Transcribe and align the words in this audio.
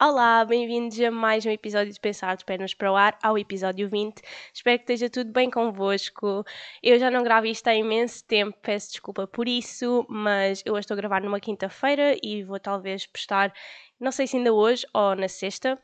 Olá, 0.00 0.44
bem-vindos 0.44 1.00
a 1.00 1.10
mais 1.10 1.44
um 1.44 1.50
episódio 1.50 1.92
de 1.92 1.98
Pensar 1.98 2.36
de 2.36 2.44
Pernas 2.44 2.72
para 2.72 2.92
o 2.92 2.94
Ar, 2.94 3.18
ao 3.20 3.36
episódio 3.36 3.88
20. 3.88 4.22
Espero 4.54 4.78
que 4.78 4.84
esteja 4.84 5.10
tudo 5.10 5.32
bem 5.32 5.50
convosco. 5.50 6.44
Eu 6.80 7.00
já 7.00 7.10
não 7.10 7.24
gravo 7.24 7.48
isto 7.48 7.66
há 7.66 7.74
imenso 7.74 8.24
tempo, 8.24 8.56
peço 8.62 8.92
desculpa 8.92 9.26
por 9.26 9.48
isso, 9.48 10.06
mas 10.08 10.62
eu 10.64 10.78
estou 10.78 10.94
a 10.94 10.96
gravar 10.96 11.20
numa 11.20 11.40
quinta-feira 11.40 12.16
e 12.22 12.44
vou 12.44 12.60
talvez 12.60 13.06
postar, 13.06 13.52
não 13.98 14.12
sei 14.12 14.28
se 14.28 14.36
ainda 14.36 14.52
hoje 14.52 14.86
ou 14.94 15.16
na 15.16 15.26
sexta, 15.26 15.76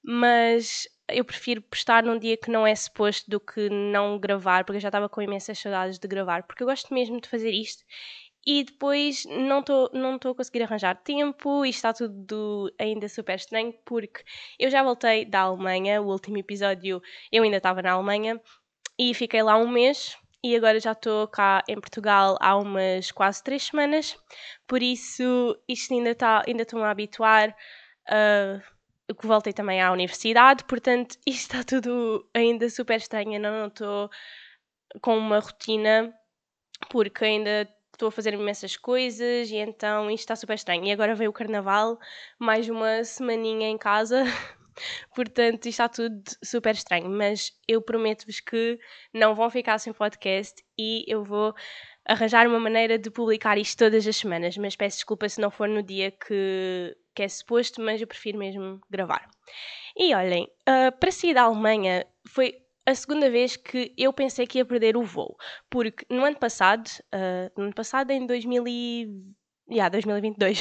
mas 0.00 0.86
eu 1.08 1.24
prefiro 1.24 1.60
postar 1.60 2.04
num 2.04 2.20
dia 2.20 2.36
que 2.36 2.52
não 2.52 2.64
é 2.64 2.74
suposto 2.74 3.28
do 3.28 3.40
que 3.40 3.68
não 3.68 4.16
gravar, 4.16 4.64
porque 4.64 4.76
eu 4.76 4.80
já 4.80 4.88
estava 4.90 5.08
com 5.08 5.20
imensas 5.20 5.58
saudades 5.58 5.98
de 5.98 6.06
gravar, 6.06 6.44
porque 6.44 6.62
eu 6.62 6.68
gosto 6.68 6.94
mesmo 6.94 7.20
de 7.20 7.28
fazer 7.28 7.50
isto 7.50 7.82
e 8.46 8.62
depois 8.62 9.24
não 9.24 9.60
estou 9.60 9.90
não 9.92 10.14
a 10.14 10.34
conseguir 10.34 10.62
arranjar 10.62 10.94
tempo 11.02 11.66
e 11.66 11.70
está 11.70 11.92
tudo 11.92 12.72
ainda 12.78 13.08
super 13.08 13.34
estranho 13.34 13.74
porque 13.84 14.22
eu 14.58 14.70
já 14.70 14.82
voltei 14.82 15.24
da 15.24 15.40
Alemanha, 15.40 16.00
o 16.00 16.06
último 16.06 16.38
episódio 16.38 17.02
eu 17.32 17.42
ainda 17.42 17.56
estava 17.56 17.82
na 17.82 17.92
Alemanha 17.92 18.40
e 18.98 19.12
fiquei 19.14 19.42
lá 19.42 19.56
um 19.56 19.68
mês 19.68 20.16
e 20.44 20.54
agora 20.54 20.78
já 20.78 20.92
estou 20.92 21.26
cá 21.26 21.64
em 21.68 21.80
Portugal 21.80 22.36
há 22.40 22.56
umas 22.56 23.10
quase 23.10 23.42
três 23.42 23.64
semanas, 23.64 24.16
por 24.66 24.80
isso 24.80 25.58
isto 25.68 25.92
ainda 25.92 26.10
está 26.10 26.44
ainda 26.46 26.62
estou 26.62 26.82
a 26.84 26.90
habituar. 26.90 27.54
Uh, 28.08 28.76
que 29.14 29.26
voltei 29.26 29.52
também 29.52 29.80
à 29.80 29.92
universidade, 29.92 30.64
portanto 30.64 31.16
isto 31.26 31.54
está 31.56 31.64
tudo 31.64 32.28
ainda 32.34 32.68
super 32.68 32.96
estranho, 32.96 33.40
não 33.40 33.68
estou 33.68 34.10
com 35.00 35.16
uma 35.16 35.38
rotina 35.38 36.12
porque 36.90 37.24
ainda 37.24 37.68
estou 37.96 38.08
a 38.08 38.12
fazer 38.12 38.34
imensas 38.34 38.76
coisas 38.76 39.50
e 39.50 39.56
então 39.56 40.10
isto 40.10 40.20
está 40.20 40.36
super 40.36 40.54
estranho. 40.54 40.84
E 40.84 40.92
agora 40.92 41.14
veio 41.14 41.30
o 41.30 41.32
carnaval, 41.32 41.98
mais 42.38 42.68
uma 42.68 43.02
semaninha 43.02 43.68
em 43.68 43.78
casa, 43.78 44.24
portanto 45.14 45.66
isto 45.66 45.68
está 45.68 45.88
tudo 45.88 46.22
super 46.44 46.74
estranho. 46.74 47.08
Mas 47.08 47.52
eu 47.66 47.82
prometo-vos 47.82 48.40
que 48.40 48.78
não 49.12 49.34
vão 49.34 49.50
ficar 49.50 49.78
sem 49.78 49.92
podcast 49.92 50.62
e 50.78 51.04
eu 51.08 51.24
vou 51.24 51.54
arranjar 52.06 52.46
uma 52.46 52.60
maneira 52.60 52.98
de 52.98 53.10
publicar 53.10 53.58
isto 53.58 53.78
todas 53.78 54.06
as 54.06 54.16
semanas. 54.16 54.56
Mas 54.56 54.76
peço 54.76 54.98
desculpa 54.98 55.28
se 55.28 55.40
não 55.40 55.50
for 55.50 55.68
no 55.68 55.82
dia 55.82 56.10
que, 56.10 56.96
que 57.14 57.22
é 57.22 57.28
suposto, 57.28 57.80
mas 57.80 58.00
eu 58.00 58.06
prefiro 58.06 58.38
mesmo 58.38 58.80
gravar. 58.90 59.28
E 59.96 60.14
olhem, 60.14 60.44
uh, 60.68 60.96
para 61.00 61.10
sair 61.10 61.32
da 61.32 61.42
Alemanha 61.42 62.06
foi 62.28 62.54
a 62.86 62.94
segunda 62.94 63.28
vez 63.28 63.56
que 63.56 63.92
eu 63.98 64.12
pensei 64.12 64.46
que 64.46 64.58
ia 64.58 64.64
perder 64.64 64.96
o 64.96 65.02
voo. 65.02 65.36
Porque 65.68 66.06
no 66.08 66.24
ano 66.24 66.36
passado, 66.36 66.86
uh, 67.12 67.50
no 67.56 67.64
ano 67.64 67.74
passado, 67.74 68.12
em 68.12 68.24
2000 68.24 68.64
e... 68.68 69.08
yeah, 69.68 69.88
2022, 69.90 70.60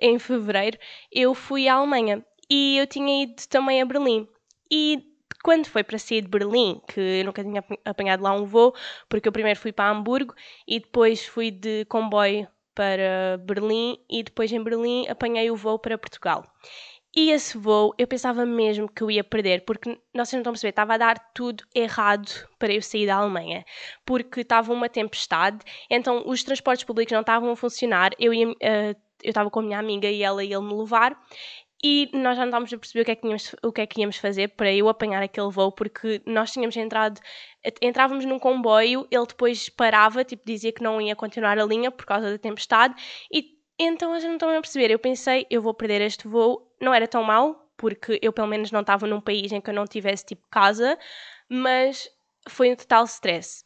em 0.00 0.18
fevereiro, 0.18 0.78
eu 1.12 1.34
fui 1.34 1.68
à 1.68 1.74
Alemanha 1.74 2.24
e 2.50 2.78
eu 2.78 2.86
tinha 2.86 3.24
ido 3.24 3.46
também 3.48 3.82
a 3.82 3.84
Berlim. 3.84 4.26
E 4.70 5.04
quando 5.44 5.66
foi 5.66 5.84
para 5.84 5.98
sair 5.98 6.22
de 6.22 6.28
Berlim, 6.28 6.80
que 6.88 7.00
eu 7.00 7.24
nunca 7.24 7.44
tinha 7.44 7.62
apanhado 7.84 8.22
lá 8.22 8.32
um 8.32 8.46
voo, 8.46 8.74
porque 9.08 9.28
eu 9.28 9.32
primeiro 9.32 9.58
fui 9.58 9.72
para 9.72 9.90
Hamburgo 9.90 10.34
e 10.66 10.80
depois 10.80 11.26
fui 11.26 11.50
de 11.50 11.84
comboio 11.86 12.48
para 12.74 13.38
Berlim 13.38 13.98
e 14.08 14.22
depois 14.22 14.50
em 14.50 14.62
Berlim 14.62 15.06
apanhei 15.08 15.50
o 15.50 15.56
voo 15.56 15.78
para 15.78 15.98
Portugal. 15.98 16.46
E 17.14 17.30
esse 17.30 17.58
voo 17.58 17.94
eu 17.98 18.06
pensava 18.06 18.46
mesmo 18.46 18.88
que 18.88 19.02
eu 19.02 19.10
ia 19.10 19.22
perder, 19.22 19.64
porque 19.64 19.90
vocês 19.90 20.02
não 20.14 20.22
estão 20.22 20.50
a 20.50 20.52
perceber, 20.54 20.70
estava 20.70 20.94
a 20.94 20.98
dar 20.98 21.18
tudo 21.34 21.64
errado 21.74 22.30
para 22.58 22.72
eu 22.72 22.80
sair 22.80 23.06
da 23.06 23.16
Alemanha, 23.16 23.64
porque 24.06 24.40
estava 24.40 24.72
uma 24.72 24.88
tempestade, 24.88 25.58
então 25.90 26.22
os 26.26 26.42
transportes 26.42 26.84
públicos 26.84 27.12
não 27.12 27.20
estavam 27.20 27.50
a 27.50 27.56
funcionar, 27.56 28.12
eu 28.18 28.32
ia. 28.32 28.48
Uh, 28.48 29.12
eu 29.24 29.30
estava 29.30 29.48
com 29.50 29.60
a 29.60 29.62
minha 29.62 29.78
amiga 29.78 30.10
e 30.10 30.20
ela 30.20 30.42
ia 30.42 30.60
me 30.60 30.74
levar 30.74 31.16
e 31.84 32.08
nós 32.12 32.36
já 32.36 32.42
não 32.42 32.48
estávamos 32.48 32.72
a 32.72 32.78
perceber 32.78 33.02
o 33.02 33.04
que, 33.04 33.10
é 33.10 33.16
que 33.16 33.56
o 33.64 33.72
que 33.72 33.80
é 33.80 33.86
que 33.86 34.00
íamos 34.00 34.16
fazer 34.16 34.48
para 34.48 34.72
eu 34.72 34.88
apanhar 34.88 35.20
aquele 35.20 35.50
voo, 35.50 35.72
porque 35.72 36.22
nós 36.24 36.52
tínhamos 36.52 36.76
entrado, 36.76 37.20
entrávamos 37.80 38.24
num 38.24 38.38
comboio, 38.38 39.06
ele 39.10 39.26
depois 39.26 39.68
parava, 39.68 40.24
tipo, 40.24 40.44
dizia 40.46 40.72
que 40.72 40.82
não 40.82 41.00
ia 41.00 41.16
continuar 41.16 41.58
a 41.58 41.64
linha 41.64 41.90
por 41.90 42.06
causa 42.06 42.30
da 42.30 42.38
tempestade, 42.38 42.94
e 43.32 43.61
então 43.84 44.12
eles 44.12 44.24
não 44.24 44.34
estão 44.34 44.50
a 44.50 44.60
perceber. 44.60 44.90
Eu 44.90 44.98
pensei, 44.98 45.46
eu 45.50 45.62
vou 45.62 45.74
perder 45.74 46.00
este 46.00 46.28
voo. 46.28 46.70
Não 46.80 46.92
era 46.92 47.06
tão 47.08 47.22
mau, 47.22 47.70
porque 47.76 48.18
eu 48.22 48.32
pelo 48.32 48.48
menos 48.48 48.70
não 48.70 48.80
estava 48.80 49.06
num 49.06 49.20
país 49.20 49.52
em 49.52 49.60
que 49.60 49.70
eu 49.70 49.74
não 49.74 49.86
tivesse 49.86 50.24
tipo 50.26 50.42
casa, 50.50 50.98
mas 51.48 52.08
foi 52.48 52.72
um 52.72 52.76
total 52.76 53.04
stress. 53.04 53.64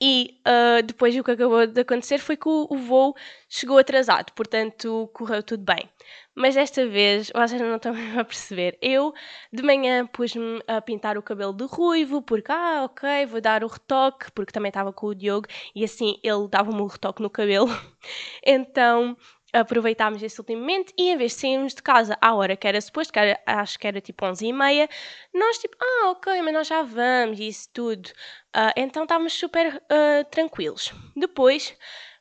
E 0.00 0.40
uh, 0.46 0.82
depois 0.82 1.16
o 1.16 1.24
que 1.24 1.30
acabou 1.30 1.66
de 1.66 1.80
acontecer 1.80 2.18
foi 2.18 2.36
que 2.36 2.48
o, 2.48 2.66
o, 2.70 2.76
voo 2.76 3.14
chegou 3.48 3.78
atrasado, 3.78 4.32
portanto 4.32 5.10
correu 5.14 5.42
tudo 5.42 5.64
bem. 5.64 5.88
Mas 6.34 6.54
desta 6.54 6.86
vez, 6.86 7.30
vocês 7.34 7.60
não 7.60 7.76
estão 7.76 7.92
a 8.18 8.24
perceber, 8.24 8.78
eu 8.80 9.12
de 9.52 9.62
manhã 9.62 10.06
pus-me 10.06 10.62
a 10.66 10.80
pintar 10.80 11.18
o 11.18 11.22
cabelo 11.22 11.52
de 11.52 11.64
ruivo, 11.64 12.22
porque, 12.22 12.52
ah, 12.52 12.84
ok, 12.84 13.26
vou 13.26 13.40
dar 13.40 13.64
o 13.64 13.66
retoque, 13.66 14.30
porque 14.32 14.52
também 14.52 14.70
estava 14.70 14.92
com 14.92 15.08
o 15.08 15.14
Diogo 15.14 15.48
e 15.74 15.84
assim 15.84 16.18
ele 16.22 16.48
dava-me 16.48 16.80
o 16.80 16.86
retoque 16.86 17.22
no 17.22 17.30
cabelo. 17.30 17.68
então 18.46 19.16
aproveitámos 19.52 20.22
esse 20.22 20.40
último 20.40 20.60
momento 20.60 20.92
e 20.96 21.10
em 21.10 21.16
vez 21.16 21.32
de 21.32 21.40
sairmos 21.40 21.74
de 21.74 21.82
casa 21.82 22.16
à 22.20 22.34
hora 22.34 22.56
que 22.56 22.66
era 22.66 22.80
suposto, 22.80 23.12
que 23.12 23.18
era, 23.18 23.40
acho 23.46 23.78
que 23.78 23.86
era 23.86 24.00
tipo 24.00 24.24
11 24.24 24.46
e 24.46 24.52
meia, 24.52 24.88
nós 25.34 25.58
tipo, 25.58 25.76
ah, 25.80 26.10
ok, 26.10 26.40
mas 26.42 26.54
nós 26.54 26.66
já 26.68 26.82
vamos 26.82 27.38
e 27.38 27.48
isso 27.48 27.68
tudo. 27.72 28.08
Uh, 28.56 28.72
então 28.76 29.02
estávamos 29.02 29.32
super 29.32 29.76
uh, 29.76 30.24
tranquilos. 30.30 30.92
Depois 31.16 31.76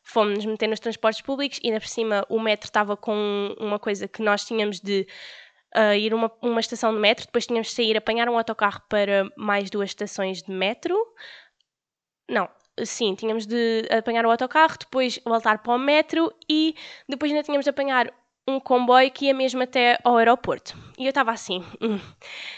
fomos-nos 0.09 0.46
meter 0.46 0.68
nos 0.68 0.80
transportes 0.80 1.22
públicos 1.22 1.59
e 1.64 1.68
ainda 1.68 1.80
por 1.80 1.88
cima 1.88 2.25
o 2.30 2.40
metro 2.40 2.68
estava 2.68 2.97
com 2.97 3.56
uma 3.59 3.80
coisa 3.80 4.08
que 4.08 4.22
nós 4.22 4.44
tínhamos 4.44 4.80
de 4.80 5.08
uh, 5.75 5.94
ir 5.94 6.14
uma, 6.14 6.31
uma 6.42 6.59
estação 6.59 6.94
de 6.94 7.00
metro, 7.00 7.25
depois 7.25 7.46
tínhamos 7.46 7.68
de 7.68 7.74
sair, 7.75 7.96
apanhar 7.96 8.28
um 8.28 8.38
autocarro 8.38 8.81
para 8.90 9.30
mais 9.38 9.69
duas 9.69 9.92
estações 9.92 10.42
de 10.42 10.52
metro. 10.52 10.96
Não, 12.30 12.50
sim, 12.84 13.14
tínhamos 13.16 13.46
de 13.46 13.88
apanhar 13.90 14.25
o 14.25 14.31
autocarro, 14.31 14.78
depois 14.80 15.19
voltar 15.25 15.59
para 15.59 15.74
o 15.74 15.80
metro 15.80 16.34
e 16.50 16.75
depois 17.08 17.31
ainda 17.31 17.44
tínhamos 17.44 17.66
de 17.66 17.69
apanhar 17.69 18.12
um 18.50 18.60
comboio 18.60 19.12
que 19.12 19.26
ia 19.26 19.34
mesmo 19.34 19.62
até 19.64 19.98
ao 20.04 20.18
aeroporto. 20.18 20.76
E 20.98 21.06
eu 21.06 21.10
estava 21.10 21.32
assim, 21.32 21.64
hum. 21.82 22.00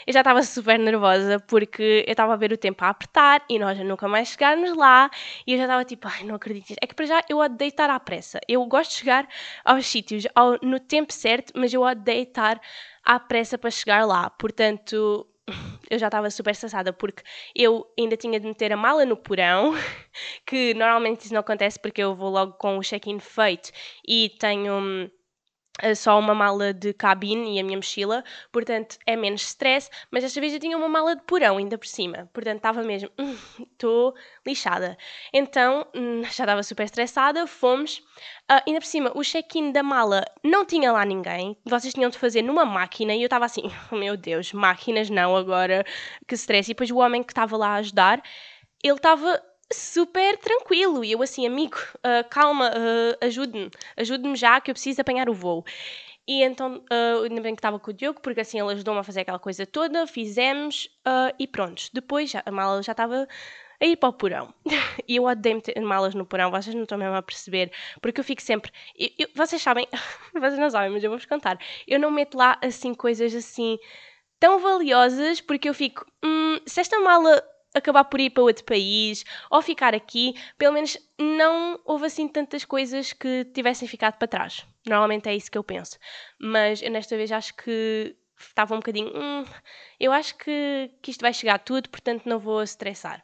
eu 0.07 0.13
já 0.13 0.21
estava 0.21 0.41
super 0.43 0.79
nervosa 0.79 1.39
porque 1.39 2.03
eu 2.07 2.11
estava 2.11 2.33
a 2.33 2.35
ver 2.35 2.51
o 2.51 2.57
tempo 2.57 2.83
a 2.83 2.89
apertar 2.89 3.43
e 3.49 3.59
nós 3.59 3.77
nunca 3.79 4.07
mais 4.07 4.29
chegarmos 4.29 4.75
lá 4.75 5.09
e 5.45 5.53
eu 5.53 5.57
já 5.57 5.63
estava 5.65 5.85
tipo, 5.85 6.07
ai, 6.07 6.23
não 6.23 6.35
acredito. 6.35 6.75
É 6.81 6.87
que 6.87 6.95
para 6.95 7.05
já 7.05 7.21
eu 7.29 7.39
odeio 7.39 7.69
estar 7.69 7.89
à 7.89 7.99
pressa. 7.99 8.39
Eu 8.47 8.65
gosto 8.65 8.91
de 8.91 8.97
chegar 8.97 9.27
aos 9.63 9.85
sítios 9.85 10.25
ao, 10.33 10.57
no 10.61 10.79
tempo 10.79 11.13
certo, 11.13 11.53
mas 11.55 11.73
eu 11.73 11.81
odeio 11.81 12.23
estar 12.23 12.59
à 13.03 13.19
pressa 13.19 13.57
para 13.57 13.69
chegar 13.69 14.05
lá. 14.05 14.29
Portanto, 14.29 15.27
eu 15.89 15.99
já 15.99 16.07
estava 16.07 16.29
super 16.29 16.51
estressada 16.51 16.93
porque 16.93 17.23
eu 17.55 17.85
ainda 17.97 18.15
tinha 18.15 18.39
de 18.39 18.47
meter 18.47 18.71
a 18.71 18.77
mala 18.77 19.05
no 19.05 19.17
porão, 19.17 19.73
que 20.45 20.73
normalmente 20.73 21.25
isso 21.25 21.33
não 21.33 21.41
acontece 21.41 21.79
porque 21.79 22.01
eu 22.01 22.15
vou 22.15 22.29
logo 22.29 22.53
com 22.53 22.77
o 22.77 22.81
check-in 22.81 23.19
feito 23.19 23.71
e 24.07 24.29
tenho 24.39 24.73
hum, 24.73 25.09
só 25.95 26.17
uma 26.19 26.35
mala 26.35 26.73
de 26.73 26.93
cabine 26.93 27.55
e 27.55 27.59
a 27.59 27.63
minha 27.63 27.77
mochila, 27.77 28.23
portanto 28.51 28.97
é 29.05 29.15
menos 29.15 29.41
stress, 29.43 29.89
mas 30.11 30.23
desta 30.23 30.39
vez 30.39 30.53
eu 30.53 30.59
tinha 30.59 30.77
uma 30.77 30.89
mala 30.89 31.15
de 31.15 31.23
porão 31.23 31.57
ainda 31.57 31.77
por 31.77 31.87
cima, 31.87 32.29
portanto 32.33 32.57
estava 32.57 32.83
mesmo, 32.83 33.09
estou 33.59 34.09
hum, 34.11 34.13
lixada. 34.45 34.97
Então 35.33 35.87
hum, 35.95 36.23
já 36.23 36.43
estava 36.43 36.63
super 36.63 36.83
estressada, 36.83 37.47
fomos, 37.47 37.97
uh, 38.51 38.61
ainda 38.67 38.79
por 38.79 38.85
cima 38.85 39.11
o 39.15 39.23
check-in 39.23 39.71
da 39.71 39.81
mala 39.81 40.23
não 40.43 40.65
tinha 40.65 40.91
lá 40.91 41.05
ninguém, 41.05 41.57
vocês 41.65 41.93
tinham 41.93 42.09
de 42.09 42.17
fazer 42.17 42.41
numa 42.41 42.65
máquina 42.65 43.15
e 43.15 43.21
eu 43.21 43.27
estava 43.27 43.45
assim, 43.45 43.63
oh, 43.91 43.95
meu 43.95 44.15
Deus, 44.17 44.53
máquinas 44.53 45.09
não 45.09 45.35
agora, 45.35 45.85
que 46.27 46.35
stress. 46.35 46.69
E 46.69 46.73
depois 46.73 46.91
o 46.91 46.97
homem 46.97 47.23
que 47.23 47.31
estava 47.31 47.55
lá 47.57 47.69
a 47.69 47.75
ajudar, 47.75 48.21
ele 48.83 48.95
estava 48.95 49.41
super 49.73 50.37
tranquilo. 50.37 51.03
E 51.03 51.11
eu 51.11 51.21
assim, 51.21 51.45
amigo, 51.45 51.77
uh, 51.97 52.27
calma, 52.29 52.69
uh, 52.69 53.25
ajude-me, 53.25 53.69
ajude-me 53.97 54.35
já 54.35 54.59
que 54.61 54.71
eu 54.71 54.75
preciso 54.75 55.01
apanhar 55.01 55.29
o 55.29 55.33
voo. 55.33 55.63
E 56.27 56.43
então, 56.43 56.77
uh, 56.77 57.23
ainda 57.23 57.41
bem 57.41 57.55
que 57.55 57.59
estava 57.59 57.79
com 57.79 57.91
o 57.91 57.93
Diogo, 57.93 58.21
porque 58.21 58.41
assim 58.41 58.59
ele 58.59 58.73
ajudou-me 58.73 58.99
a 58.99 59.03
fazer 59.03 59.21
aquela 59.21 59.39
coisa 59.39 59.65
toda, 59.65 60.05
fizemos 60.05 60.85
uh, 61.07 61.33
e 61.39 61.47
pronto. 61.47 61.83
Depois 61.93 62.29
já, 62.29 62.43
a 62.45 62.51
mala 62.51 62.81
já 62.83 62.91
estava 62.91 63.27
a 63.81 63.85
ir 63.85 63.97
para 63.97 64.09
o 64.09 64.13
porão. 64.13 64.53
e 65.07 65.15
eu 65.15 65.25
odeio 65.25 65.55
meter 65.55 65.81
malas 65.81 66.13
no 66.13 66.25
porão, 66.25 66.51
vocês 66.51 66.75
não 66.75 66.83
estão 66.83 66.97
mesmo 66.97 67.15
a 67.15 67.21
perceber, 67.21 67.71
porque 68.01 68.19
eu 68.19 68.23
fico 68.23 68.41
sempre. 68.41 68.71
Eu, 68.97 69.09
eu, 69.19 69.27
vocês 69.35 69.61
sabem, 69.61 69.87
vocês 70.33 70.59
não 70.59 70.69
sabem, 70.69 70.91
mas 70.91 71.03
eu 71.03 71.09
vou-vos 71.09 71.25
contar. 71.25 71.57
Eu 71.87 71.99
não 71.99 72.11
meto 72.11 72.37
lá 72.37 72.57
assim 72.61 72.93
coisas 72.93 73.33
assim 73.33 73.79
tão 74.39 74.59
valiosas, 74.59 75.41
porque 75.41 75.67
eu 75.67 75.73
fico. 75.73 76.05
Hum, 76.23 76.59
se 76.65 76.79
esta 76.79 76.99
mala 76.99 77.43
acabar 77.73 78.03
por 78.05 78.19
ir 78.19 78.29
para 78.31 78.43
outro 78.43 78.63
país 78.65 79.23
ou 79.49 79.61
ficar 79.61 79.93
aqui, 79.95 80.33
pelo 80.57 80.73
menos 80.73 80.97
não 81.19 81.79
houve 81.85 82.05
assim 82.07 82.27
tantas 82.27 82.65
coisas 82.65 83.13
que 83.13 83.45
tivessem 83.53 83.87
ficado 83.87 84.17
para 84.17 84.27
trás. 84.27 84.65
Normalmente 84.87 85.29
é 85.29 85.35
isso 85.35 85.51
que 85.51 85.57
eu 85.57 85.63
penso. 85.63 85.97
Mas 86.39 86.81
eu 86.81 86.91
nesta 86.91 87.15
vez 87.15 87.31
acho 87.31 87.55
que 87.55 88.15
estava 88.37 88.73
um 88.73 88.79
bocadinho. 88.79 89.11
Hum, 89.15 89.45
eu 89.99 90.11
acho 90.11 90.35
que, 90.37 90.91
que 91.01 91.11
isto 91.11 91.21
vai 91.21 91.33
chegar 91.33 91.59
tudo, 91.59 91.89
portanto 91.89 92.25
não 92.27 92.39
vou 92.39 92.61
estressar. 92.63 93.23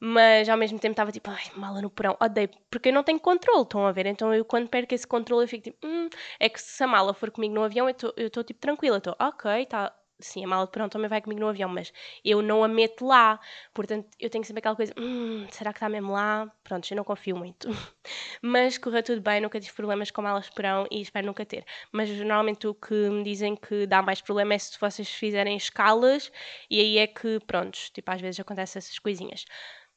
mas 0.00 0.48
ao 0.48 0.56
mesmo 0.56 0.78
tempo 0.78 0.92
estava 0.92 1.12
tipo, 1.12 1.30
ai, 1.30 1.44
mala 1.56 1.80
no 1.82 1.90
porão, 1.90 2.16
odeio, 2.20 2.48
porque 2.70 2.88
eu 2.88 2.92
não 2.92 3.02
tenho 3.02 3.20
controle, 3.20 3.62
estão 3.62 3.86
a 3.86 3.92
ver? 3.92 4.06
Então 4.06 4.32
eu 4.34 4.44
quando 4.44 4.68
perco 4.68 4.94
esse 4.94 5.06
controle 5.06 5.44
eu 5.44 5.48
fico 5.48 5.64
tipo, 5.64 5.86
hum, 5.86 6.08
é 6.38 6.48
que 6.48 6.60
se 6.60 6.82
a 6.82 6.86
mala 6.86 7.12
for 7.14 7.30
comigo 7.30 7.54
no 7.54 7.62
avião 7.62 7.88
eu 7.88 8.26
estou 8.26 8.44
tipo 8.44 8.60
tranquila, 8.60 8.98
estou, 8.98 9.14
ok, 9.20 9.62
está 9.62 9.94
sim, 10.22 10.44
a 10.44 10.48
mala 10.48 10.66
de 10.66 10.72
porão 10.72 10.88
também 10.88 11.08
vai 11.08 11.20
comigo 11.20 11.40
no 11.40 11.48
avião, 11.48 11.68
mas 11.68 11.92
eu 12.24 12.42
não 12.42 12.62
a 12.64 12.68
meto 12.68 13.06
lá. 13.06 13.40
Portanto, 13.74 14.08
eu 14.18 14.30
tenho 14.30 14.44
sempre 14.44 14.60
aquela 14.60 14.76
coisa, 14.76 14.92
hum, 14.98 15.46
será 15.50 15.72
que 15.72 15.78
está 15.78 15.88
mesmo 15.88 16.12
lá? 16.12 16.50
Pronto, 16.64 16.90
eu 16.90 16.96
não 16.96 17.04
confio 17.04 17.36
muito. 17.36 17.68
mas 18.42 18.78
correu 18.78 19.02
tudo 19.02 19.20
bem, 19.20 19.40
nunca 19.40 19.60
tive 19.60 19.72
problemas 19.74 20.10
com 20.10 20.22
malas 20.22 20.46
de 20.46 20.52
porão 20.52 20.86
e 20.90 21.00
espero 21.00 21.26
nunca 21.26 21.44
ter. 21.44 21.64
Mas 21.92 22.08
normalmente 22.10 22.66
o 22.66 22.74
que 22.74 22.94
me 22.94 23.22
dizem 23.22 23.56
que 23.56 23.86
dá 23.86 24.02
mais 24.02 24.20
problema 24.20 24.54
é 24.54 24.58
se 24.58 24.78
vocês 24.80 25.08
fizerem 25.08 25.56
escalas 25.56 26.30
e 26.70 26.80
aí 26.80 26.98
é 26.98 27.06
que, 27.06 27.40
pronto, 27.46 27.78
tipo, 27.92 28.10
às 28.10 28.20
vezes 28.20 28.40
acontecem 28.40 28.78
essas 28.78 28.98
coisinhas. 28.98 29.44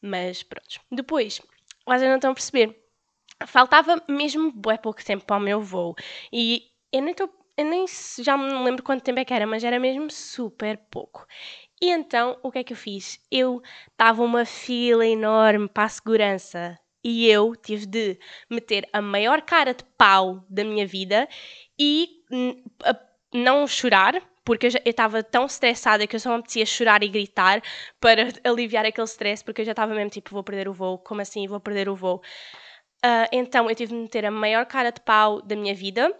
Mas 0.02 0.44
pronto. 0.44 0.80
Depois, 0.92 1.42
vocês 1.86 2.10
não 2.10 2.16
estão 2.16 2.31
a 2.31 2.34
perceber. 2.34 2.78
Faltava 3.48 4.02
mesmo 4.08 4.52
bué 4.52 4.78
pouco 4.78 5.04
tempo 5.04 5.25
para 5.25 5.38
o 5.38 5.40
meu 5.40 5.62
voo. 5.62 5.96
E 6.31 6.64
eu 6.92 7.02
nem 7.02 7.12
estou 7.12 7.30
eu 7.57 7.65
nem 7.65 7.85
já 8.19 8.38
me 8.38 8.51
lembro 8.63 8.83
quanto 8.83 9.03
tempo 9.03 9.19
é 9.19 9.25
que 9.25 9.33
era, 9.33 9.45
mas 9.45 9.63
era 9.63 9.79
mesmo 9.79 10.09
super 10.09 10.77
pouco. 10.89 11.25
E 11.81 11.89
então, 11.91 12.38
o 12.41 12.51
que 12.51 12.59
é 12.59 12.63
que 12.63 12.73
eu 12.73 12.77
fiz? 12.77 13.19
Eu 13.31 13.61
estava 13.91 14.23
uma 14.23 14.45
fila 14.45 15.05
enorme 15.05 15.67
para 15.67 15.83
a 15.83 15.89
segurança 15.89 16.79
e 17.03 17.27
eu 17.27 17.55
tive 17.55 17.85
de 17.85 18.17
meter 18.50 18.88
a 18.94 19.01
maior 19.01 19.41
cara 19.41 19.73
de 19.73 19.83
pau 19.97 20.45
da 20.50 20.63
minha 20.63 20.88
vida 20.88 21.27
e 21.77 22.21
não 23.33 23.67
chorar, 23.67 24.21
porque 24.45 24.67
eu 24.67 24.71
estava 24.85 25.21
tão 25.21 25.45
estressada 25.45 26.07
que 26.07 26.15
eu 26.15 26.19
só 26.19 26.29
me 26.29 26.35
apetecia 26.35 26.65
chorar 26.65 27.03
e 27.03 27.09
gritar 27.09 27.61
para 28.00 28.29
aliviar 28.44 28.85
aquele 28.85 29.05
stress, 29.05 29.44
porque 29.44 29.61
eu 29.61 29.65
já 29.65 29.71
estava 29.71 29.94
mesmo 29.94 30.09
tipo, 30.09 30.31
vou 30.31 30.44
perder 30.44 30.67
o 30.67 30.73
voo, 30.73 30.97
como 30.97 31.21
assim 31.21 31.45
vou 31.47 31.59
perder 31.59 31.89
o 31.89 31.95
voo? 31.95 32.21
Uh, 33.05 33.27
então 33.33 33.69
eu 33.69 33.75
tive 33.75 33.94
de 33.94 34.00
meter 34.00 34.25
a 34.25 34.31
maior 34.31 34.65
cara 34.65 34.89
de 34.89 35.01
pau 35.01 35.41
da 35.41 35.55
minha 35.57 35.75
vida 35.75 36.15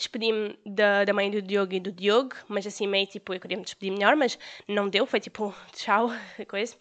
despedi-me 0.00 0.58
da, 0.66 1.04
da 1.04 1.12
mãe 1.12 1.30
do 1.30 1.40
Diogo 1.40 1.74
e 1.74 1.80
do 1.80 1.92
Diogo, 1.92 2.34
mas 2.48 2.66
assim 2.66 2.86
meio 2.86 3.06
tipo, 3.06 3.32
eu 3.32 3.40
queria 3.40 3.56
me 3.56 3.62
despedir 3.62 3.92
melhor, 3.92 4.16
mas 4.16 4.38
não 4.66 4.88
deu, 4.88 5.06
foi 5.06 5.20
tipo, 5.20 5.54
tchau, 5.72 6.10
coisa. 6.48 6.74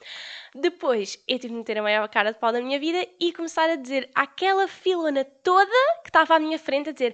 Depois 0.56 1.21
eu 1.27 1.38
tive 1.38 1.54
de 1.54 1.60
meter 1.60 1.77
a 1.77 1.83
maior 1.83 2.07
cara 2.10 2.31
de 2.31 2.39
pau 2.39 2.51
da 2.51 2.62
minha 2.62 2.80
vida 2.80 3.06
e 3.19 3.31
começar 3.33 3.69
a 3.69 3.75
dizer 3.75 4.10
àquela 4.16 4.68
filona 4.68 5.24
toda 5.24 5.71
que 6.04 6.10
estava 6.10 6.36
à 6.36 6.39
minha 6.39 6.57
frente 6.57 6.89
a 6.89 6.94
dizer. 6.94 7.13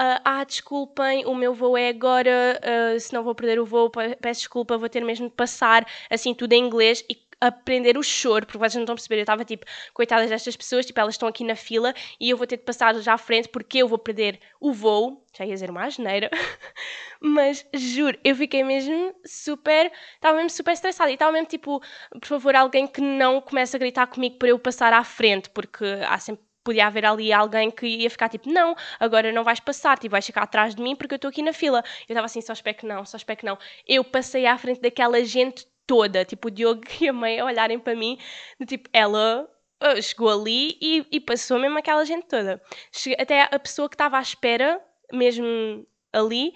Uh, 0.00 0.14
ah, 0.24 0.44
desculpem, 0.44 1.26
o 1.26 1.34
meu 1.34 1.52
voo 1.52 1.76
é 1.76 1.88
agora, 1.88 2.60
uh, 2.62 3.00
se 3.00 3.12
não 3.12 3.24
vou 3.24 3.34
perder 3.34 3.58
o 3.58 3.66
voo, 3.66 3.90
peço 3.90 4.42
desculpa, 4.42 4.78
vou 4.78 4.88
ter 4.88 5.04
mesmo 5.04 5.28
de 5.28 5.34
passar, 5.34 5.84
assim, 6.08 6.32
tudo 6.32 6.52
em 6.52 6.64
inglês. 6.64 7.04
E 7.10 7.16
aprender 7.40 7.96
o 7.96 8.02
choro, 8.02 8.46
porque 8.46 8.58
vocês 8.58 8.74
não 8.74 8.82
estão 8.82 8.94
a 8.94 8.96
perceber. 8.96 9.16
Eu 9.16 9.22
estava 9.22 9.44
tipo, 9.44 9.64
coitadas 9.92 10.28
destas 10.28 10.56
pessoas, 10.56 10.86
tipo, 10.86 10.98
elas 11.00 11.14
estão 11.14 11.28
aqui 11.28 11.44
na 11.44 11.56
fila 11.56 11.94
e 12.20 12.30
eu 12.30 12.36
vou 12.36 12.46
ter 12.46 12.56
de 12.56 12.64
passar 12.64 12.94
já 13.00 13.14
à 13.14 13.18
frente 13.18 13.48
porque 13.48 13.78
eu 13.78 13.88
vou 13.88 13.98
perder 13.98 14.40
o 14.60 14.72
voo. 14.72 15.24
Já 15.36 15.44
ia 15.44 15.54
dizer 15.54 15.70
uma 15.70 15.84
asneira, 15.84 16.30
mas 17.20 17.64
juro, 17.72 18.18
eu 18.24 18.34
fiquei 18.34 18.64
mesmo 18.64 19.14
super. 19.24 19.92
Estava 20.14 20.36
mesmo 20.36 20.50
super 20.50 20.72
estressada 20.72 21.10
e 21.10 21.14
estava 21.14 21.32
mesmo 21.32 21.46
tipo, 21.46 21.80
por 22.20 22.26
favor, 22.26 22.56
alguém 22.56 22.86
que 22.86 23.00
não 23.00 23.40
comece 23.40 23.76
a 23.76 23.78
gritar 23.78 24.06
comigo 24.08 24.36
para 24.38 24.48
eu 24.48 24.58
passar 24.58 24.92
à 24.92 25.04
frente, 25.04 25.48
porque 25.50 25.84
há 26.06 26.18
sempre 26.18 26.48
podia 26.64 26.86
haver 26.86 27.06
ali 27.06 27.32
alguém 27.32 27.70
que 27.70 27.86
ia 27.86 28.10
ficar 28.10 28.28
tipo, 28.28 28.50
não, 28.52 28.76
agora 29.00 29.32
não 29.32 29.42
vais 29.42 29.58
passar, 29.58 29.98
tipo, 29.98 30.12
vais 30.12 30.26
ficar 30.26 30.42
atrás 30.42 30.74
de 30.74 30.82
mim 30.82 30.94
porque 30.94 31.14
eu 31.14 31.16
estou 31.16 31.30
aqui 31.30 31.42
na 31.42 31.52
fila. 31.54 31.78
Eu 32.00 32.12
estava 32.12 32.26
assim, 32.26 32.42
só 32.42 32.52
espero 32.52 32.76
que 32.76 32.86
não, 32.86 33.06
só 33.06 33.16
espero 33.16 33.38
que 33.38 33.46
não. 33.46 33.56
Eu 33.86 34.04
passei 34.04 34.44
à 34.44 34.58
frente 34.58 34.80
daquela 34.80 35.24
gente 35.24 35.66
toda, 35.88 36.24
tipo, 36.24 36.46
o 36.46 36.50
Diogo 36.50 36.82
e 37.00 37.08
a 37.08 37.12
mãe 37.12 37.42
olharem 37.42 37.78
para 37.80 37.96
mim, 37.96 38.18
de 38.60 38.66
tipo, 38.66 38.88
ela 38.92 39.48
uh, 39.82 40.00
chegou 40.00 40.28
ali 40.28 40.76
e, 40.80 41.06
e, 41.10 41.18
passou 41.18 41.58
mesmo 41.58 41.78
aquela 41.78 42.04
gente 42.04 42.26
toda. 42.26 42.62
Cheguei, 42.92 43.18
até 43.20 43.42
a 43.42 43.58
pessoa 43.58 43.88
que 43.88 43.94
estava 43.94 44.18
à 44.18 44.20
espera, 44.20 44.80
mesmo 45.12 45.86
ali, 46.12 46.54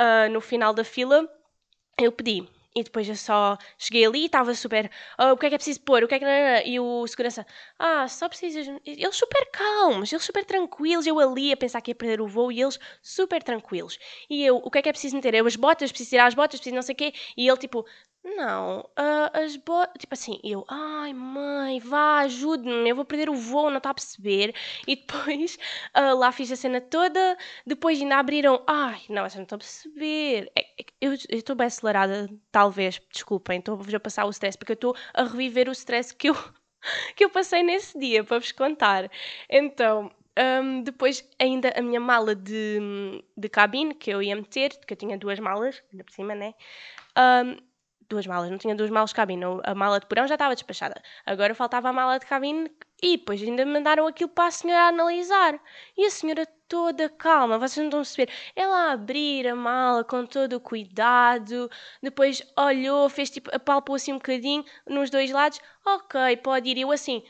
uh, 0.00 0.30
no 0.32 0.40
final 0.40 0.72
da 0.72 0.82
fila, 0.82 1.28
eu 2.00 2.10
pedi. 2.10 2.48
E 2.74 2.82
depois 2.82 3.06
eu 3.06 3.16
só 3.16 3.58
cheguei 3.76 4.06
ali 4.06 4.22
e 4.22 4.26
estava 4.26 4.54
super. 4.54 4.90
Oh, 5.18 5.32
o 5.32 5.36
que 5.36 5.44
é 5.44 5.48
que 5.50 5.54
é 5.56 5.58
preciso 5.58 5.80
pôr? 5.82 6.02
O 6.04 6.08
que 6.08 6.14
é 6.14 6.18
que. 6.18 6.70
E 6.70 6.80
o 6.80 7.06
segurança. 7.06 7.46
Ah, 7.78 8.08
só 8.08 8.30
precisas. 8.30 8.66
Eles 8.86 9.14
super 9.14 9.44
calmos, 9.50 10.10
eles 10.10 10.24
super 10.24 10.42
tranquilos. 10.42 11.06
Eu 11.06 11.20
ali 11.20 11.52
a 11.52 11.56
pensar 11.56 11.82
que 11.82 11.90
ia 11.90 11.94
perder 11.94 12.22
o 12.22 12.26
voo 12.26 12.50
e 12.50 12.62
eles 12.62 12.78
super 13.02 13.42
tranquilos. 13.42 13.98
E 14.30 14.42
eu, 14.42 14.56
o 14.56 14.70
que 14.70 14.78
é 14.78 14.82
que 14.82 14.88
é 14.88 14.92
preciso 14.92 15.14
meter? 15.14 15.34
Eu 15.34 15.46
as 15.46 15.54
botas, 15.54 15.92
preciso 15.92 16.10
tirar 16.10 16.26
as 16.26 16.34
botas, 16.34 16.60
preciso 16.60 16.74
não 16.74 16.82
sei 16.82 16.94
o 16.94 16.96
quê. 16.96 17.12
E 17.36 17.46
ele 17.46 17.58
tipo, 17.58 17.84
não, 18.24 18.80
uh, 18.80 19.30
as 19.32 19.56
botas. 19.56 19.94
Tipo 19.98 20.14
assim, 20.14 20.38
eu, 20.44 20.64
ai 20.68 21.12
mãe, 21.12 21.80
vá, 21.80 22.20
ajude-me, 22.20 22.88
eu 22.88 22.94
vou 22.94 23.04
perder 23.04 23.28
o 23.28 23.34
voo, 23.34 23.68
não 23.68 23.78
está 23.78 23.90
a 23.90 23.94
perceber. 23.94 24.54
E 24.86 24.96
depois 24.96 25.58
uh, 25.96 26.14
lá 26.16 26.30
fiz 26.30 26.50
a 26.52 26.56
cena 26.56 26.80
toda, 26.80 27.36
depois 27.66 28.00
ainda 28.00 28.16
abriram, 28.16 28.62
ai, 28.66 29.00
não, 29.08 29.22
vocês 29.22 29.36
não 29.36 29.42
estão 29.42 29.56
a 29.56 29.58
perceber. 29.58 30.50
É, 30.56 30.60
é, 30.60 30.84
eu 31.00 31.14
estou 31.14 31.56
bem 31.56 31.66
acelerada, 31.66 32.28
talvez, 32.50 33.00
desculpem, 33.12 33.58
estou 33.58 33.80
a 33.94 34.00
passar 34.00 34.24
o 34.24 34.30
stress, 34.30 34.56
porque 34.56 34.72
eu 34.72 34.74
estou 34.74 34.96
a 35.14 35.24
reviver 35.24 35.68
o 35.68 35.72
stress 35.72 36.14
que 36.14 36.30
eu, 36.30 36.34
que 37.16 37.24
eu 37.24 37.30
passei 37.30 37.62
nesse 37.62 37.98
dia, 37.98 38.22
para 38.22 38.38
vos 38.38 38.52
contar. 38.52 39.10
Então, 39.50 40.12
um, 40.38 40.82
depois, 40.82 41.28
ainda 41.38 41.72
a 41.76 41.82
minha 41.82 42.00
mala 42.00 42.34
de, 42.34 42.78
de 43.36 43.48
cabine 43.48 43.94
que 43.94 44.10
eu 44.10 44.22
ia 44.22 44.36
meter, 44.36 44.70
que 44.86 44.92
eu 44.92 44.96
tinha 44.96 45.18
duas 45.18 45.38
malas, 45.38 45.82
ainda 45.92 46.04
por 46.04 46.12
cima, 46.12 46.34
né? 46.34 46.54
Um, 47.18 47.71
duas 48.08 48.26
malas, 48.26 48.50
não 48.50 48.58
tinha 48.58 48.74
duas 48.74 48.90
malas 48.90 49.10
de 49.10 49.16
cabine. 49.16 49.44
A 49.64 49.74
mala 49.74 50.00
de 50.00 50.06
porão 50.06 50.26
já 50.26 50.34
estava 50.34 50.54
despachada. 50.54 51.00
Agora 51.26 51.54
faltava 51.54 51.88
a 51.88 51.92
mala 51.92 52.18
de 52.18 52.26
cabine 52.26 52.70
e 53.02 53.16
depois 53.16 53.42
ainda 53.42 53.66
mandaram 53.66 54.06
aquilo 54.06 54.30
para 54.30 54.46
a 54.46 54.50
senhora 54.50 54.88
analisar. 54.88 55.60
E 55.96 56.06
a 56.06 56.10
senhora 56.10 56.46
toda 56.68 57.08
calma, 57.08 57.58
vocês 57.58 57.78
não 57.78 57.86
estão 57.86 58.00
a 58.00 58.02
perceber. 58.02 58.32
Ela 58.56 58.90
a 58.90 58.92
abrir 58.92 59.46
a 59.48 59.54
mala 59.54 60.04
com 60.04 60.24
todo 60.24 60.54
o 60.54 60.60
cuidado, 60.60 61.70
depois 62.02 62.42
olhou, 62.58 63.08
fez 63.08 63.30
tipo, 63.30 63.50
apalpou 63.54 63.96
assim 63.96 64.12
um 64.12 64.16
bocadinho 64.16 64.64
nos 64.86 65.10
dois 65.10 65.30
lados. 65.30 65.60
Ok, 65.84 66.36
pode 66.38 66.70
ir. 66.70 66.78
Eu 66.78 66.90
assim, 66.92 67.22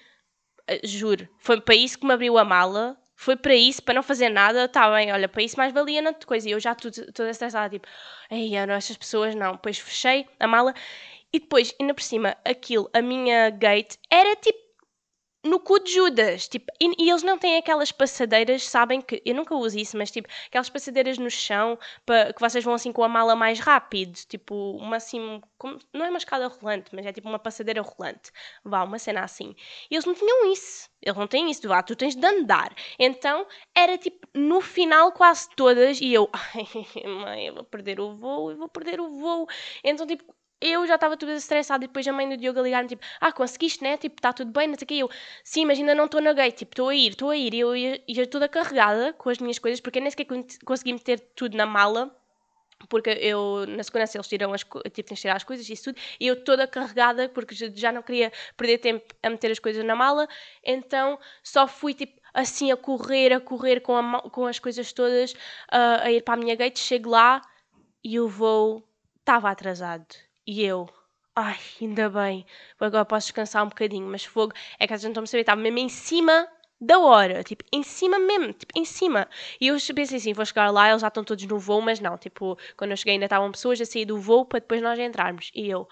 eh, 0.69 0.81
juro, 0.85 1.29
foi 1.39 1.61
para 1.61 1.75
isso 1.75 1.99
que 1.99 2.07
me 2.07 2.13
abriu 2.13 2.39
a 2.39 2.45
mala 2.45 2.97
foi 3.23 3.37
para 3.37 3.55
isso, 3.55 3.81
para 3.83 3.95
não 3.95 4.03
fazer 4.03 4.29
nada, 4.29 4.65
está 4.65 4.93
bem, 4.93 5.13
olha, 5.13 5.29
para 5.29 5.43
isso 5.43 5.57
mais 5.57 5.73
valia 5.73 6.03
outra 6.03 6.27
coisa. 6.27 6.49
E 6.49 6.53
eu 6.53 6.59
já 6.59 6.75
toda 6.75 7.31
estressada, 7.31 7.71
tipo, 7.71 7.87
ei, 8.29 8.51
não, 8.67 8.75
estas 8.75 8.97
pessoas 8.97 9.35
não. 9.35 9.53
Depois 9.53 9.79
fechei 9.79 10.27
a 10.41 10.49
mala 10.49 10.75
e 11.33 11.39
depois, 11.39 11.73
ainda 11.81 11.95
por 11.95 12.03
cima, 12.03 12.37
aquilo, 12.45 12.91
a 12.93 13.01
minha 13.01 13.49
gate, 13.51 13.97
era 14.11 14.35
tipo 14.37 14.62
no 15.45 15.59
cu 15.59 15.81
de 15.81 15.93
Judas, 15.93 16.49
tipo, 16.49 16.67
e, 16.81 17.05
e, 17.05 17.11
eles 17.11 17.23
não 17.23 17.37
têm 17.37 17.57
aquelas 17.57 17.91
passadeiras, 17.91 18.65
sabem 18.69 19.01
que, 19.01 19.21
eu 19.25 19.35
nunca 19.35 19.55
uso 19.55 19.77
isso, 19.79 19.97
mas 19.97 20.11
tipo, 20.11 20.29
aquelas 20.47 20.71
passadeiras 20.71 21.19
no 21.19 21.31
chão, 21.31 21.79
para 22.07 22.33
que 22.33 22.41
vocês 22.41 22.65
vão 22.65 22.75
assim 22.75 22.93
com 22.93 23.03
a 23.03 23.09
mala 23.09 23.35
mais 23.35 23.59
rápido, 23.59 24.15
tipo, 24.29 24.55
uma 24.77 24.97
assim, 24.97 25.41
como, 25.59 25.79
não 25.93 26.07
é 26.07 26.09
uma 26.11 26.19
escada 26.19 26.47
rolante, 26.47 26.91
mas 26.95 27.07
é 27.07 27.13
tipo 27.13 27.29
uma 27.29 27.39
passadeira 27.39 27.83
rolante, 27.83 28.31
vá, 28.65 28.85
uma 28.85 28.99
cena 28.99 29.23
assim. 29.25 29.55
E 29.91 29.95
eles 29.95 30.05
não 30.05 30.15
tinham 30.15 30.53
isso, 30.53 30.89
eles 31.03 31.19
não 31.19 31.27
têm 31.27 31.51
isso, 31.51 31.67
vá, 31.69 31.83
tu 31.83 31.97
tens 31.97 32.15
de 32.15 32.27
andar. 32.27 32.73
Então, 32.99 33.47
era 33.75 33.99
tipo, 33.99 34.27
no 34.35 34.61
final 34.61 35.13
quase 35.13 35.49
todas, 35.57 36.01
e 36.01 36.13
eu, 36.13 36.29
ai, 36.33 37.05
mãe, 37.05 37.47
eu 37.47 37.55
vou 37.55 37.65
perder 37.65 38.01
o 38.01 38.15
voo, 38.15 38.51
eu 38.53 38.57
vou 38.59 38.69
perder 38.69 39.01
o 39.01 39.11
voo. 39.11 39.47
Então, 39.85 40.07
tipo, 40.07 40.25
eu 40.63 40.87
já 40.87 40.95
estava 40.95 41.17
tudo 41.17 41.33
estressada 41.33 41.85
e 41.85 41.89
depois 41.89 42.07
a 42.07 42.13
mãe 42.13 42.29
do 42.29 42.37
Diogo 42.37 42.61
ligar-me 42.63 42.89
tipo, 42.89 43.05
ah, 43.21 43.33
conseguiste, 43.33 43.83
né? 43.83 43.97
Tipo, 43.97 44.17
está 44.17 44.33
tudo 44.33 44.53
bem, 44.53 44.69
não 44.69 44.75
sei 44.77 44.85
o 44.85 44.89
que. 44.89 44.99
Eu, 44.99 45.11
sim, 45.45 45.65
mas 45.67 45.79
ainda 45.79 45.95
não 45.95 46.07
estou 46.07 46.21
na 46.21 46.33
gate, 46.33 46.59
tipo, 46.59 46.73
estou 46.73 46.89
a 46.89 46.95
ir, 46.95 47.11
estou 47.11 47.31
a 47.31 47.37
ir. 47.37 47.55
E 47.55 47.61
eu 47.61 47.75
ia 47.77 48.27
toda 48.31 48.49
carregada 48.49 49.13
com 49.15 49.29
as 49.31 49.39
minhas 49.39 49.59
coisas, 49.59 49.81
porque 49.81 49.99
eu 49.99 50.03
nem 50.03 50.11
sequer 50.11 50.27
consegui 50.65 50.93
meter 50.93 51.21
tudo 51.35 51.57
na 51.57 51.67
mala, 51.67 52.15
porque 52.89 53.11
eu, 53.11 53.67
na 53.67 53.83
segurança, 53.83 54.17
eles 54.17 54.29
tiram 54.29 54.53
as, 54.53 54.61
tipo, 54.63 54.83
tens 54.83 55.05
de 55.05 55.15
tirar 55.15 55.37
as 55.37 55.45
coisas 55.45 55.69
e 55.69 55.73
isso 55.73 55.85
tudo, 55.85 56.01
e 56.21 56.27
eu 56.27 56.45
toda 56.45 56.67
carregada, 56.67 57.29
porque 57.29 57.55
já 57.55 57.93
não 57.93 58.03
queria 58.03 58.33
perder 58.57 58.79
tempo 58.79 59.15
a 59.23 59.31
meter 59.31 59.51
as 59.51 59.59
coisas 59.59 59.85
na 59.85 59.95
mala, 59.95 60.29
então 60.65 61.19
só 61.43 61.67
fui, 61.67 61.95
tipo, 61.95 62.21
assim, 62.35 62.73
a 62.73 62.77
correr, 62.77 63.33
a 63.33 63.41
correr 63.41 63.81
com, 63.81 63.97
a, 63.97 64.23
com 64.31 64.47
as 64.47 64.59
coisas 64.59 64.93
todas, 64.93 65.33
uh, 65.33 66.03
a 66.03 66.11
ir 66.11 66.23
para 66.23 66.35
a 66.35 66.37
minha 66.37 66.55
gate, 66.55 66.79
chego 66.79 67.11
lá 67.11 67.41
e 68.03 68.19
o 68.19 68.29
voo 68.29 68.83
estava 69.21 69.51
atrasado. 69.51 70.32
E 70.47 70.63
eu, 70.65 70.89
ai, 71.37 71.59
ainda 71.81 72.09
bem, 72.11 72.45
agora 72.81 73.05
posso 73.05 73.27
descansar 73.27 73.65
um 73.65 73.69
bocadinho, 73.69 74.07
mas 74.07 74.25
fogo, 74.25 74.53
é 74.79 74.87
que 74.87 74.93
a 74.95 74.97
gente 74.97 75.15
não 75.15 75.23
me 75.23 75.29
saber, 75.29 75.43
estava 75.43 75.61
mesmo 75.61 75.79
em 75.79 75.89
cima 75.89 76.49
da 76.81 76.99
hora, 76.99 77.45
tipo, 77.45 77.65
em 77.73 77.83
cima 77.85 78.19
mesmo, 78.19 78.53
tipo, 78.53 78.73
em 78.77 78.85
cima. 78.85 79.29
E 79.61 79.69
eu 79.69 79.77
pensei 79.95 80.19
assim, 80.19 80.33
vou 80.33 80.45
chegar 80.45 80.71
lá, 80.71 80.91
eles 80.91 81.01
já 81.01 81.09
estão 81.09 81.23
todos 81.23 81.45
no 81.47 81.59
voo, 81.59 81.81
mas 81.81 82.01
não, 82.01 82.19
tipo, 82.19 82.59
quando 82.77 82.91
eu 82.91 82.97
cheguei 82.97 83.15
ainda 83.15 83.27
estavam 83.27 83.53
pessoas 83.53 83.81
a 83.81 83.85
sair 83.87 84.05
do 84.05 84.19
voo 84.19 84.45
para 84.45 84.59
depois 84.59 84.83
nós 84.83 84.99
entrarmos. 84.99 85.51
E 85.55 85.69
eu, 85.71 85.89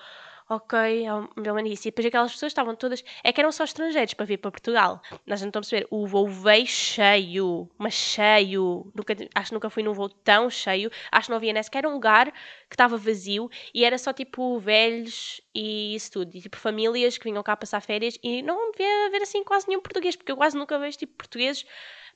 ok, 0.51 1.07
é 1.07 1.15
o 1.15 1.29
meu 1.37 1.63
disse. 1.63 1.89
E 1.89 1.91
depois 1.91 2.07
aquelas 2.07 2.33
pessoas 2.33 2.51
estavam 2.51 2.75
todas. 2.75 3.05
É 3.23 3.33
que 3.33 3.41
eram 3.41 3.53
só 3.53 3.65
estrangeiros 3.65 4.15
para 4.15 4.27
vir 4.27 4.39
para 4.39 4.51
Portugal. 4.51 5.01
Nós 5.25 5.41
não 5.41 5.49
estamos 5.49 5.69
a 5.69 5.71
perceber. 5.71 5.87
O 5.91 6.07
voo 6.07 6.27
veio 6.27 6.67
cheio, 6.67 7.71
mas 7.79 7.95
cheio. 7.95 8.91
Nunca, 8.95 9.15
acho 9.35 9.51
que 9.51 9.55
nunca 9.55 9.71
fui 9.71 9.83
num 9.83 9.93
voo 9.93 10.09
tão 10.09 10.51
cheio. 10.51 10.91
Acho 11.13 11.27
que 11.27 11.31
não 11.31 11.37
havia 11.37 11.53
nem 11.53 11.63
sequer 11.63 11.87
um 11.87 11.93
lugar 11.93 12.33
que 12.69 12.75
estava 12.75 12.97
vazio 12.97 13.49
e 13.73 13.85
era 13.85 13.97
só 13.97 14.13
tipo 14.13 14.59
velhos 14.59 15.41
e 15.55 15.95
isso 15.95 16.11
tudo. 16.13 16.37
E 16.37 16.41
tipo 16.43 16.57
famílias 16.57 17.17
que 17.17 17.25
vinham 17.25 17.43
cá 17.43 17.57
passar 17.57 17.81
férias 17.81 18.19
e 18.23 18.43
não 18.43 18.73
devia 18.73 19.07
haver 19.07 19.23
assim 19.23 19.45
quase 19.45 19.69
nenhum 19.69 19.81
português, 19.81 20.17
porque 20.17 20.33
eu 20.33 20.37
quase 20.37 20.57
nunca 20.59 20.79
vejo 20.79 20.99
tipo 20.99 21.15
portugueses 21.17 21.65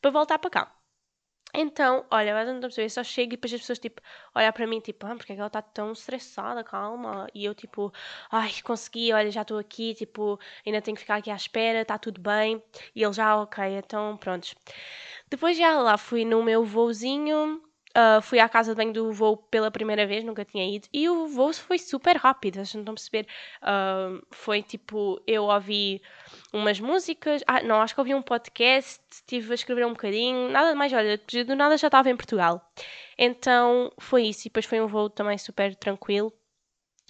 para 0.01 0.11
voltar 0.11 0.39
para 0.39 0.51
cá. 0.51 0.84
Então, 1.57 2.05
olha, 2.11 2.35
mas 2.35 2.47
não 2.49 2.55
estou 2.57 2.67
a 2.67 2.69
perceber, 2.71 2.91
só 2.91 3.05
chego 3.05 3.35
e 3.35 3.37
depois 3.37 3.53
as 3.55 3.61
pessoas, 3.61 3.79
tipo, 3.79 4.03
olhar 4.35 4.53
para 4.53 4.67
mim, 4.67 4.81
tipo, 4.81 5.07
ah, 5.07 5.15
porque 5.17 5.33
é 5.33 5.37
que 5.37 5.41
ela 5.41 5.47
está 5.47 5.63
tão 5.63 5.93
estressada, 5.93 6.65
calma. 6.65 7.29
E 7.33 7.45
eu, 7.45 7.55
tipo, 7.55 7.93
ai, 8.31 8.51
consegui, 8.65 9.13
olha, 9.13 9.31
já 9.31 9.43
estou 9.43 9.59
aqui, 9.59 9.95
tipo, 9.95 10.39
ainda 10.67 10.83
tenho 10.83 10.97
que 10.97 11.03
ficar 11.03 11.17
aqui 11.17 11.31
à 11.31 11.37
espera, 11.37 11.83
está 11.83 11.97
tudo 11.97 12.21
bem. 12.21 12.61
E 12.95 13.03
ele 13.05 13.13
já, 13.13 13.37
ok, 13.41 13.65
então, 13.79 14.17
prontos. 14.17 14.55
Depois 15.31 15.57
já 15.57 15.79
lá 15.81 15.97
fui 15.99 16.25
no 16.25 16.43
meu 16.43 16.65
voozinho, 16.65 17.63
Uh, 17.97 18.21
fui 18.21 18.41
à 18.41 18.49
casa 18.49 18.73
de 18.73 18.77
banho 18.77 18.93
do 18.93 19.13
voo 19.13 19.37
pela 19.37 19.71
primeira 19.71 20.05
vez, 20.05 20.25
nunca 20.25 20.45
tinha 20.45 20.69
ido, 20.69 20.89
e 20.93 21.09
o 21.09 21.29
voo 21.29 21.53
foi 21.53 21.79
super 21.79 22.17
rápido, 22.17 22.57
vocês 22.57 22.75
não 22.75 22.81
estão 22.81 22.93
a 22.93 22.97
perceber. 22.97 23.27
Uh, 23.63 24.27
foi 24.33 24.63
tipo, 24.63 25.23
eu 25.27 25.45
ouvi 25.45 26.03
umas 26.53 26.81
músicas, 26.81 27.43
ah, 27.47 27.63
não, 27.63 27.81
acho 27.81 27.95
que 27.95 28.01
ouvi 28.01 28.13
um 28.13 28.23
podcast, 28.23 29.01
estive 29.13 29.53
a 29.53 29.55
escrever 29.55 29.87
um 29.87 29.91
bocadinho, 29.93 30.49
nada 30.51 30.75
mais, 30.75 30.93
olha, 30.93 31.17
do 31.47 31.55
nada 31.55 31.77
já 31.77 31.87
estava 31.87 32.11
em 32.11 32.17
Portugal. 32.17 32.69
Então 33.17 33.93
foi 33.99 34.25
isso, 34.25 34.41
e 34.43 34.51
depois 34.51 34.67
foi 34.67 34.81
um 34.81 34.89
voo 34.89 35.09
também 35.09 35.39
super 35.39 35.75
tranquilo. 35.77 36.33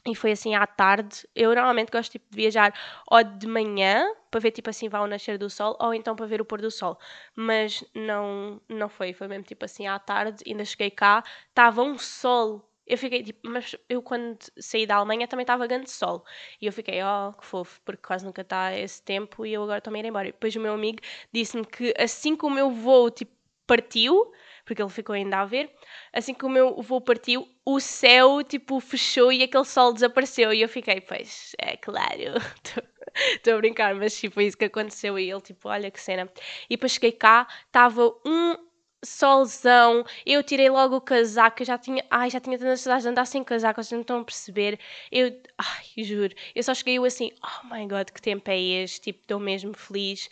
E 0.07 0.15
foi 0.15 0.33
assim 0.33 0.55
à 0.55 0.67
tarde. 0.67 1.27
Eu 1.35 1.55
normalmente 1.55 1.91
gosto 1.91 2.13
tipo, 2.13 2.27
de 2.31 2.37
viajar 2.37 2.75
ou 3.11 3.25
de 3.25 3.47
manhã 3.47 4.07
para 4.35 4.41
ver 4.41 4.51
tipo 4.51 4.69
assim 4.69 4.89
vá 4.89 5.01
o 5.01 5.07
nascer 5.07 5.39
do 5.39 5.49
sol 5.49 5.77
ou 5.81 5.95
então 5.95 6.17
para 6.17 6.27
ver 6.27 6.41
o 6.41 6.45
pôr 6.45 6.61
do 6.61 6.71
sol. 6.71 6.99
Mas 7.37 7.85
não 7.95 8.61
não 8.69 8.89
foi, 8.89 9.13
foi 9.13 9.29
mesmo 9.29 9.45
tipo 9.45 9.65
assim 9.65 9.87
à 9.87 9.97
tarde, 9.99 10.43
ainda 10.45 10.65
cheguei 10.65 10.91
cá, 10.91 11.23
estava 11.49 11.83
um 11.83 11.97
sol. 11.97 12.69
Eu 12.85 12.99
fiquei 12.99 13.23
tipo, 13.23 13.49
mas 13.49 13.77
eu 13.89 14.03
quando 14.03 14.39
saí 14.59 14.87
da 14.87 14.97
Alemanha 14.97 15.29
também 15.29 15.45
estava 15.45 15.67
grande 15.69 15.89
sol. 15.91 16.25
E 16.61 16.67
eu 16.67 16.73
fiquei, 16.73 17.01
oh, 17.03 17.33
que 17.33 17.47
fofo, 17.47 17.81
porque 17.85 18.03
quase 18.03 18.25
nunca 18.25 18.43
está 18.43 18.77
esse 18.77 19.01
tempo 19.03 19.47
e 19.47 19.53
eu 19.55 19.63
agora 19.63 19.79
estou 19.79 19.95
a 19.95 19.99
ir 19.99 20.05
embora. 20.05 20.29
E 20.29 20.33
depois 20.33 20.55
o 20.57 20.61
meu 20.61 20.75
amigo 20.75 20.99
disse-me 21.33 21.65
que 21.65 21.95
assim 21.97 22.37
que 22.37 22.45
o 22.45 22.51
meu 22.51 22.71
voo 22.73 23.11
tipo 23.11 23.33
partiu, 23.67 24.33
porque 24.65 24.83
ele 24.83 24.91
ficou 24.91 25.15
ainda 25.15 25.39
a 25.41 25.45
ver. 25.45 25.71
Assim 26.13 26.35
que 26.35 26.45
o 26.45 26.49
meu 26.49 26.81
voo 26.83 27.01
partiu, 27.01 27.49
o 27.65 27.81
céu 27.81 28.43
tipo 28.43 28.81
fechou 28.81 29.33
e 29.33 29.43
aquele 29.43 29.65
sol 29.65 29.93
desapareceu. 29.93 30.53
E 30.53 30.61
eu 30.63 30.69
fiquei, 30.69 31.01
pois, 31.01 31.55
é 31.59 31.77
claro, 31.77 32.35
estou 33.37 33.55
a 33.55 33.57
brincar, 33.59 33.95
mas 33.95 34.13
sim, 34.15 34.31
foi 34.31 34.47
isso 34.47 34.57
que 34.57 34.65
aconteceu. 34.65 35.19
E 35.19 35.31
ele, 35.31 35.41
tipo, 35.41 35.69
olha 35.69 35.91
que 35.91 36.01
cena. 36.01 36.31
E 36.69 36.77
depois 36.77 36.93
cheguei 36.93 37.13
cá, 37.13 37.47
estava 37.67 38.09
um 38.27 38.57
solzão, 39.05 40.05
eu 40.25 40.43
tirei 40.43 40.71
logo 40.71 40.97
o 40.97 41.01
casaco, 41.01 41.61
eu 41.63 41.67
já 41.67 41.77
tinha, 41.79 42.05
ai, 42.11 42.31
já 42.31 42.41
tinha 42.41 42.59
tantas 42.59 42.81
saudades 42.81 43.05
de 43.05 43.11
andar 43.11 43.27
sem 43.27 43.45
casaco, 43.45 43.83
vocês 43.83 43.93
não 43.93 44.01
estão 44.01 44.21
a 44.21 44.25
perceber, 44.25 44.81
eu, 45.13 45.27
ai, 45.59 46.05
juro, 46.05 46.35
eu 46.55 46.63
só 46.63 46.75
cheguei 46.75 46.97
assim, 46.99 47.31
oh 47.43 47.67
my 47.75 47.87
god, 47.87 48.09
que 48.11 48.23
tempo 48.23 48.51
é 48.51 48.59
este, 48.59 49.03
tipo, 49.03 49.21
estou 49.21 49.39
mesmo 49.39 49.75
feliz, 49.75 50.31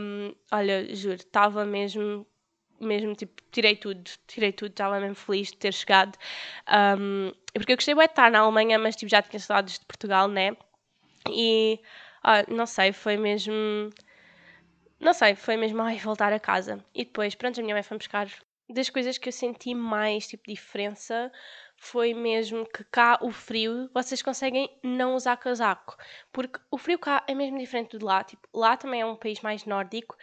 um, 0.00 0.34
olha, 0.50 0.92
juro, 0.94 1.14
estava 1.14 1.64
mesmo 1.64 2.26
mesmo, 2.80 3.14
tipo, 3.14 3.40
tirei 3.50 3.76
tudo, 3.76 4.02
tirei 4.26 4.52
tudo, 4.52 4.70
estava 4.70 5.00
mesmo 5.00 5.14
feliz 5.14 5.50
de 5.50 5.56
ter 5.56 5.72
chegado. 5.72 6.18
Um, 6.98 7.32
porque 7.54 7.72
eu 7.72 7.76
gostei 7.76 7.94
de 7.94 8.04
estar 8.04 8.30
na 8.30 8.40
Alemanha, 8.40 8.78
mas 8.78 8.96
tipo, 8.96 9.08
já 9.10 9.22
tinha 9.22 9.40
saudades 9.40 9.78
de 9.78 9.86
Portugal, 9.86 10.28
né? 10.28 10.56
E, 11.28 11.80
ah, 12.22 12.44
não 12.48 12.66
sei, 12.66 12.92
foi 12.92 13.16
mesmo... 13.16 13.54
Não 15.00 15.12
sei, 15.12 15.34
foi 15.34 15.56
mesmo, 15.56 15.82
ai, 15.82 15.98
voltar 15.98 16.32
a 16.32 16.40
casa. 16.40 16.84
E 16.94 17.04
depois, 17.04 17.34
pronto, 17.34 17.60
a 17.60 17.62
minha 17.62 17.74
mãe 17.74 17.82
foi 17.82 17.98
buscar... 17.98 18.28
Das 18.66 18.88
coisas 18.88 19.18
que 19.18 19.28
eu 19.28 19.32
senti 19.32 19.74
mais, 19.74 20.26
tipo, 20.26 20.44
diferença 20.46 21.30
foi 21.76 22.14
mesmo 22.14 22.66
que 22.66 22.82
cá 22.84 23.18
o 23.20 23.30
frio 23.30 23.90
vocês 23.92 24.22
conseguem 24.22 24.70
não 24.82 25.14
usar 25.14 25.36
casaco. 25.36 25.96
Porque 26.32 26.58
o 26.70 26.78
frio 26.78 26.98
cá 26.98 27.22
é 27.28 27.34
mesmo 27.34 27.58
diferente 27.58 27.98
de 27.98 28.04
lá. 28.04 28.24
Tipo, 28.24 28.48
lá 28.54 28.76
também 28.76 29.02
é 29.02 29.06
um 29.06 29.16
país 29.16 29.40
mais 29.40 29.66
nórdico 29.66 30.16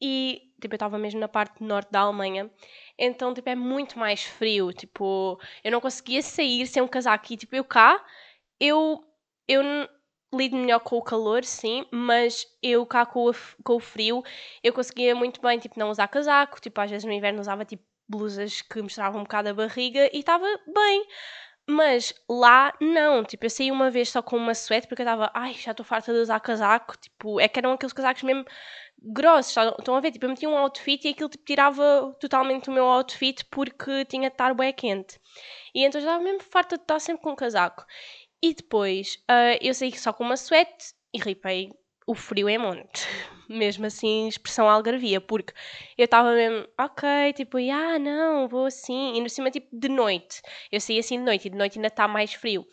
e, 0.00 0.52
tipo, 0.60 0.74
eu 0.74 0.76
estava 0.76 0.98
mesmo 0.98 1.20
na 1.20 1.28
parte 1.28 1.62
norte 1.62 1.90
da 1.92 2.00
Alemanha. 2.00 2.50
Então, 2.98 3.32
tipo, 3.32 3.48
é 3.48 3.54
muito 3.54 3.98
mais 3.98 4.24
frio. 4.24 4.72
Tipo, 4.72 5.40
eu 5.62 5.70
não 5.70 5.80
conseguia 5.80 6.20
sair 6.22 6.66
sem 6.66 6.82
um 6.82 6.88
casaco. 6.88 7.32
E, 7.32 7.36
tipo, 7.36 7.54
eu 7.54 7.64
cá, 7.64 8.04
eu, 8.58 9.04
eu 9.46 9.62
lido 10.36 10.56
melhor 10.56 10.80
com 10.80 10.96
o 10.96 11.02
calor, 11.02 11.44
sim, 11.44 11.86
mas 11.90 12.46
eu 12.62 12.84
cá 12.86 13.06
com 13.06 13.30
o, 13.30 13.34
com 13.62 13.76
o 13.76 13.80
frio, 13.80 14.22
eu 14.62 14.72
conseguia 14.72 15.14
muito 15.14 15.40
bem, 15.40 15.58
tipo, 15.58 15.78
não 15.78 15.90
usar 15.90 16.08
casaco. 16.08 16.60
Tipo, 16.60 16.80
às 16.80 16.90
vezes 16.90 17.04
no 17.04 17.12
inverno 17.12 17.40
usava, 17.40 17.64
tipo, 17.64 17.82
blusas 18.08 18.62
que 18.62 18.82
mostravam 18.82 19.20
um 19.20 19.24
bocado 19.24 19.48
a 19.48 19.54
barriga 19.54 20.10
e 20.12 20.18
estava 20.18 20.46
bem. 20.66 21.06
Mas 21.66 22.12
lá, 22.28 22.74
não. 22.80 23.24
Tipo, 23.24 23.46
eu 23.46 23.50
saí 23.50 23.70
uma 23.70 23.90
vez 23.90 24.10
só 24.10 24.20
com 24.22 24.36
uma 24.36 24.54
suéte 24.54 24.86
porque 24.86 25.02
eu 25.02 25.06
estava, 25.06 25.30
ai, 25.34 25.54
já 25.54 25.70
estou 25.70 25.84
farta 25.84 26.12
de 26.12 26.18
usar 26.18 26.38
casaco. 26.40 26.96
Tipo, 26.98 27.40
é 27.40 27.48
que 27.48 27.58
eram 27.58 27.72
aqueles 27.72 27.92
casacos 27.92 28.22
mesmo 28.22 28.44
grossos. 29.04 29.56
Estão 29.78 29.96
a 29.96 30.00
ver? 30.00 30.10
Tipo, 30.12 30.26
eu 30.26 30.30
metia 30.30 30.48
um 30.48 30.56
outfit 30.56 31.06
e 31.06 31.10
aquilo 31.10 31.28
tipo, 31.28 31.44
tirava 31.44 32.14
totalmente 32.20 32.68
o 32.68 32.72
meu 32.72 32.84
outfit 32.84 33.44
porque 33.50 34.04
tinha 34.04 34.28
de 34.28 34.34
estar 34.34 34.54
bem 34.54 34.72
quente. 34.72 35.18
E 35.74 35.84
então 35.84 36.00
eu 36.00 36.04
estava 36.06 36.22
mesmo 36.22 36.42
farta 36.42 36.76
de 36.76 36.82
estar 36.82 36.98
sempre 36.98 37.22
com 37.22 37.32
um 37.32 37.36
casaco. 37.36 37.84
E 38.44 38.52
depois 38.52 39.14
uh, 39.30 39.56
eu 39.62 39.72
saí 39.72 39.96
só 39.96 40.12
com 40.12 40.22
uma 40.22 40.36
suéte 40.36 40.92
e 41.14 41.18
ripei 41.18 41.72
o 42.06 42.14
frio 42.14 42.46
é 42.46 42.58
monte. 42.58 43.08
Mesmo 43.48 43.86
assim, 43.86 44.28
expressão 44.28 44.68
algarvia, 44.68 45.18
porque 45.18 45.54
eu 45.96 46.04
estava 46.04 46.34
mesmo, 46.34 46.68
ok, 46.78 47.32
tipo, 47.32 47.56
ah, 47.56 47.98
não, 47.98 48.46
vou 48.46 48.66
assim. 48.66 49.16
E 49.16 49.20
no 49.22 49.30
cima, 49.30 49.50
tipo, 49.50 49.68
de 49.72 49.88
noite. 49.88 50.42
Eu 50.70 50.78
saí 50.78 50.98
assim 50.98 51.18
de 51.18 51.24
noite 51.24 51.48
e 51.48 51.50
de 51.50 51.56
noite 51.56 51.78
ainda 51.78 51.88
está 51.88 52.06
mais 52.06 52.34
frio. 52.34 52.66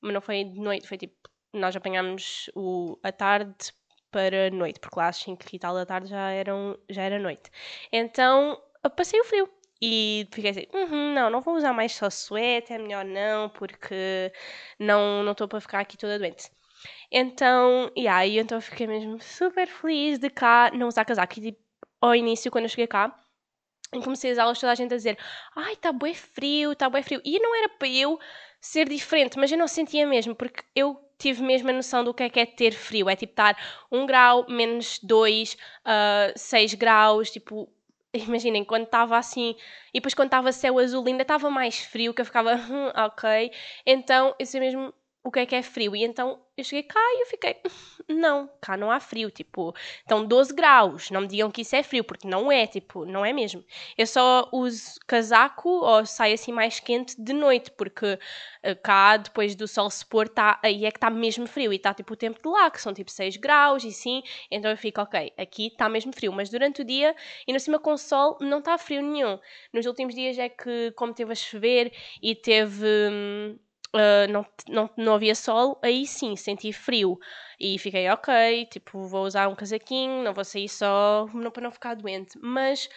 Mas 0.00 0.12
não 0.12 0.20
foi 0.20 0.42
de 0.42 0.58
noite, 0.60 0.88
foi 0.88 0.98
tipo, 0.98 1.14
nós 1.52 1.76
apanhámos 1.76 2.50
o, 2.56 2.98
a 3.04 3.12
tarde 3.12 3.54
para 4.10 4.50
noite, 4.50 4.80
porque 4.80 4.98
lá 4.98 5.08
às 5.08 5.18
5 5.18 5.44
e 5.52 5.58
tal 5.58 5.74
da 5.74 5.86
tarde 5.86 6.08
já, 6.08 6.30
eram, 6.30 6.76
já 6.90 7.02
era 7.02 7.20
noite. 7.20 7.48
Então 7.92 8.60
passei 8.96 9.20
o 9.20 9.24
frio. 9.24 9.48
E 9.84 10.28
fiquei 10.30 10.50
assim, 10.50 10.66
uhum, 10.72 11.12
não, 11.12 11.28
não 11.28 11.40
vou 11.40 11.56
usar 11.56 11.72
mais 11.72 11.92
só 11.92 12.08
suéte, 12.08 12.72
é 12.72 12.78
melhor 12.78 13.04
não, 13.04 13.48
porque 13.48 14.32
não 14.78 15.28
estou 15.32 15.48
para 15.48 15.60
ficar 15.60 15.80
aqui 15.80 15.98
toda 15.98 16.20
doente. 16.20 16.48
Então, 17.10 17.90
yeah, 17.96 18.18
aí 18.20 18.38
então 18.38 18.60
fiquei 18.60 18.86
mesmo 18.86 19.20
super 19.20 19.66
feliz 19.68 20.18
de 20.18 20.30
cá 20.30 20.70
não 20.72 20.88
usar 20.88 21.04
casaco. 21.04 21.38
E 21.38 21.42
tipo, 21.42 21.60
ao 22.00 22.14
início, 22.14 22.50
quando 22.50 22.64
eu 22.64 22.68
cheguei 22.70 22.86
cá, 22.86 23.14
comecei 24.04 24.30
as 24.30 24.38
aulas, 24.38 24.58
toda 24.60 24.72
a 24.72 24.74
gente 24.74 24.94
a 24.94 24.96
dizer, 24.96 25.18
ai, 25.56 25.74
está 25.74 25.92
bem 25.92 26.14
frio, 26.14 26.72
está 26.72 26.88
bem 26.88 27.02
frio. 27.02 27.20
E 27.24 27.38
não 27.40 27.54
era 27.56 27.68
para 27.68 27.88
eu 27.88 28.18
ser 28.60 28.88
diferente, 28.88 29.38
mas 29.38 29.50
eu 29.52 29.58
não 29.58 29.68
sentia 29.68 30.06
mesmo, 30.06 30.34
porque 30.34 30.62
eu 30.74 30.96
tive 31.18 31.42
mesmo 31.42 31.70
a 31.70 31.72
noção 31.72 32.04
do 32.04 32.14
que 32.14 32.22
é 32.22 32.30
que 32.30 32.40
é 32.40 32.46
ter 32.46 32.72
frio. 32.72 33.08
É 33.10 33.16
tipo 33.16 33.32
estar 33.32 33.56
1 33.90 34.06
grau, 34.06 34.46
menos 34.48 34.98
2, 35.02 35.54
uh, 35.54 36.32
6 36.36 36.74
graus, 36.74 37.30
tipo. 37.30 37.68
Imaginem, 38.28 38.64
quando 38.64 38.84
estava 38.84 39.16
assim, 39.16 39.56
e 39.92 39.98
depois 39.98 40.14
quando 40.14 40.26
estava 40.28 40.52
céu 40.52 40.78
azul 40.78 41.04
ainda 41.06 41.22
estava 41.22 41.48
mais 41.50 41.78
frio, 41.80 42.12
que 42.12 42.20
eu 42.20 42.26
ficava, 42.26 42.54
hum, 42.56 42.88
ok. 42.94 43.50
Então, 43.86 44.34
eu 44.38 44.44
sei 44.46 44.60
mesmo 44.60 44.92
o 45.24 45.30
que 45.30 45.40
é 45.40 45.46
que 45.46 45.54
é 45.54 45.62
frio. 45.62 45.94
E 45.94 46.04
então 46.04 46.40
eu 46.56 46.64
cheguei 46.64 46.82
cá 46.82 47.00
e 47.00 47.22
eu 47.22 47.26
fiquei, 47.26 47.56
não, 48.08 48.50
cá 48.60 48.76
não 48.76 48.90
há 48.90 49.00
frio, 49.00 49.30
tipo, 49.30 49.74
estão 50.00 50.26
12 50.26 50.54
graus, 50.54 51.10
não 51.10 51.22
me 51.22 51.28
digam 51.28 51.50
que 51.50 51.62
isso 51.62 51.74
é 51.76 51.82
frio, 51.82 52.04
porque 52.04 52.28
não 52.28 52.50
é, 52.50 52.66
tipo, 52.66 53.04
não 53.04 53.24
é 53.24 53.32
mesmo. 53.32 53.64
Eu 53.96 54.06
só 54.06 54.48
uso 54.52 54.98
casaco 55.06 55.68
ou 55.68 56.04
saio 56.04 56.34
assim 56.34 56.52
mais 56.52 56.80
quente 56.80 57.20
de 57.20 57.32
noite, 57.32 57.70
porque 57.70 58.14
uh, 58.14 58.82
cá, 58.82 59.16
depois 59.16 59.54
do 59.54 59.66
sol 59.68 59.88
se 59.90 60.04
pôr, 60.04 60.28
tá, 60.28 60.58
aí 60.62 60.84
é 60.84 60.90
que 60.90 60.98
está 60.98 61.08
mesmo 61.08 61.46
frio, 61.46 61.72
e 61.72 61.76
está 61.76 61.94
tipo 61.94 62.12
o 62.14 62.16
tempo 62.16 62.40
de 62.42 62.48
lá, 62.48 62.70
que 62.70 62.80
são 62.80 62.92
tipo 62.92 63.10
6 63.10 63.36
graus, 63.36 63.84
e 63.84 63.92
sim, 63.92 64.22
então 64.50 64.70
eu 64.70 64.76
fico, 64.76 65.00
ok, 65.00 65.32
aqui 65.38 65.68
está 65.68 65.88
mesmo 65.88 66.12
frio, 66.12 66.32
mas 66.32 66.50
durante 66.50 66.82
o 66.82 66.84
dia, 66.84 67.14
e 67.46 67.52
no 67.52 67.60
cima 67.60 67.78
com 67.78 67.92
o 67.92 67.98
sol, 67.98 68.36
não 68.40 68.58
está 68.58 68.76
frio 68.76 69.02
nenhum. 69.02 69.38
Nos 69.72 69.86
últimos 69.86 70.14
dias 70.14 70.38
é 70.38 70.48
que, 70.48 70.90
como 70.92 71.14
teve 71.14 71.32
a 71.32 71.34
chover, 71.34 71.92
e 72.20 72.34
teve... 72.34 72.86
Hum, 73.10 73.58
uh, 73.94 74.30
não, 74.30 74.46
não, 74.68 74.90
não 74.96 75.14
havia 75.14 75.34
sol, 75.34 75.78
aí 75.82 76.06
sim 76.06 76.36
senti 76.36 76.72
frio. 76.72 77.18
E 77.58 77.78
fiquei, 77.78 78.08
ok, 78.10 78.66
tipo, 78.66 79.06
vou 79.06 79.24
usar 79.24 79.48
um 79.48 79.54
casaquinho, 79.54 80.22
não 80.22 80.34
vou 80.34 80.44
sair 80.44 80.68
só 80.68 81.28
não, 81.32 81.50
para 81.50 81.62
não 81.62 81.70
ficar 81.70 81.94
doente. 81.94 82.38
Mas, 82.40 82.88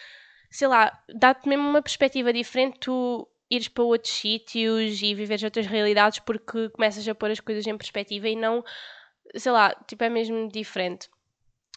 sei 0.50 0.68
lá, 0.68 0.92
dá-te 1.14 1.48
mesmo 1.48 1.68
uma 1.68 1.82
perspectiva 1.82 2.34
diferente 2.34 2.80
tu 2.80 3.28
ires 3.50 3.68
para 3.68 3.84
outros 3.84 4.14
sítios 4.14 5.02
e 5.02 5.14
viveres 5.14 5.44
outras 5.44 5.68
realidades 5.68 6.20
porque 6.20 6.70
começas 6.70 7.08
a 7.08 7.14
pôr 7.14 7.30
as 7.30 7.40
coisas 7.40 7.66
em 7.68 7.78
perspectiva 7.78 8.28
e 8.28 8.36
não, 8.36 8.64
sei 9.36 9.52
lá, 9.52 9.76
tipo, 9.88 10.04
é 10.04 10.10
mesmo 10.10 10.50
diferente. 10.50 11.10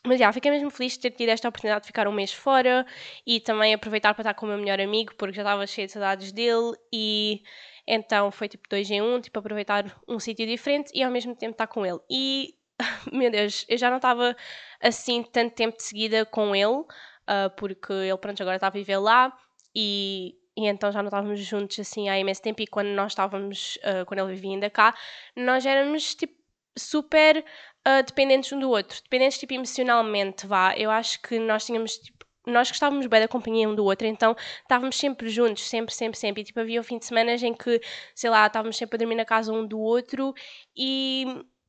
Mas 0.07 0.21
já, 0.21 0.33
fiquei 0.33 0.51
mesmo 0.51 0.71
feliz 0.71 0.93
de 0.93 1.01
ter 1.01 1.11
tido 1.11 1.29
esta 1.31 1.49
oportunidade 1.49 1.83
de 1.83 1.89
ficar 1.89 2.07
um 2.07 2.13
mês 2.13 2.33
fora 2.33 2.87
e 3.27 3.41
também 3.41 3.75
aproveitar 3.75 4.15
para 4.15 4.23
estar 4.23 4.35
com 4.35 4.47
o 4.47 4.49
meu 4.49 4.59
melhor 4.59 4.81
amigo 4.81 5.13
porque 5.17 5.35
já 5.35 5.43
estava 5.43 5.67
cheio 5.67 5.87
de 5.87 5.93
saudades 5.93 6.31
dele 6.33 6.73
e 6.93 7.43
Então 7.91 8.31
foi 8.31 8.49
tipo 8.49 8.69
dois 8.69 8.91
em 8.91 9.01
um, 9.01 9.19
tipo 9.19 9.39
aproveitar 9.39 9.99
um 10.07 10.21
sítio 10.21 10.47
diferente 10.47 10.91
e 10.95 11.03
ao 11.03 11.11
mesmo 11.11 11.35
tempo 11.35 11.53
estar 11.53 11.67
com 11.67 11.87
ele. 11.87 11.99
E, 12.11 12.55
meu 13.11 13.31
Deus, 13.31 13.65
eu 13.67 13.79
já 13.79 13.89
não 13.89 13.97
estava 13.97 14.37
assim 14.81 15.23
tanto 15.23 15.55
tempo 15.55 15.79
de 15.79 15.83
seguida 15.83 16.27
com 16.27 16.55
ele, 16.55 16.67
uh, 16.67 17.51
porque 17.57 17.93
ele, 17.93 18.19
pronto, 18.19 18.43
agora 18.43 18.57
está 18.57 18.67
a 18.67 18.71
viver 18.71 18.99
lá 18.99 19.33
e 19.75 20.35
e 20.59 20.67
então 20.67 20.91
já 20.91 21.01
não 21.01 21.07
estávamos 21.07 21.39
juntos 21.39 21.79
assim 21.79 22.09
há 22.09 22.19
imenso 22.19 22.43
tempo 22.43 22.61
e 22.61 22.67
quando 22.67 22.89
nós 22.89 23.13
estávamos, 23.13 23.77
uh, 23.77 24.05
quando 24.07 24.19
ele 24.19 24.35
vivia 24.35 24.51
ainda 24.51 24.69
cá, 24.69 24.93
nós 25.37 25.65
éramos 25.65 26.17
tipo 26.17 26.35
super 26.77 27.45
uh, 27.87 28.03
dependentes 28.05 28.53
um 28.53 28.59
do 28.59 28.69
outro, 28.69 29.01
dependentes 29.05 29.39
tipo 29.39 29.55
emocionalmente, 29.55 30.49
vá. 30.49 30.75
Eu 30.77 30.91
acho 30.91 31.23
que 31.23 31.39
nós 31.39 31.65
tínhamos 31.65 31.97
tipo, 31.99 32.18
nós 32.49 32.69
gostávamos 32.69 33.07
bem 33.07 33.21
da 33.21 33.29
companhia 33.29 33.69
um 33.69 33.75
do 33.75 33.85
outro, 33.85 34.07
então 34.07 34.35
estávamos 34.63 34.97
sempre 34.97 35.29
juntos, 35.29 35.69
sempre, 35.69 35.95
sempre, 35.95 36.19
sempre. 36.19 36.43
E 36.43 36.45
tipo, 36.45 36.61
havia 36.61 36.81
um 36.81 36.83
fim 36.83 36.99
de 36.99 37.05
semana 37.07 37.33
em 37.33 37.55
que, 37.55 37.81
sei 38.15 38.31
lá, 38.31 38.47
estávamos 38.47 38.77
sempre 38.77 38.97
a 38.97 38.99
dormir 38.99 39.15
na 39.15 39.25
casa 39.25 39.53
um 39.53 39.67
do 39.67 39.79
outro 39.79 40.35
e, 40.77 41.25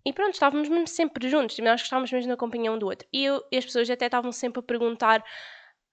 e 0.06 0.14
pronto, 0.14 0.34
estávamos 0.34 0.70
mesmo 0.70 0.88
sempre 0.88 1.30
juntos. 1.30 1.56
Tipo, 1.56 1.68
nós 1.68 1.82
gostávamos 1.82 2.12
mesmo 2.12 2.30
da 2.30 2.38
companhia 2.38 2.72
um 2.72 2.80
do 2.80 2.86
outro. 2.88 3.08
E, 3.14 3.26
eu, 3.26 3.44
e 3.52 3.58
as 3.58 3.66
pessoas 3.66 3.90
até 3.90 4.06
estavam 4.06 4.32
sempre 4.32 4.60
a 4.60 4.64
perguntar 4.64 5.24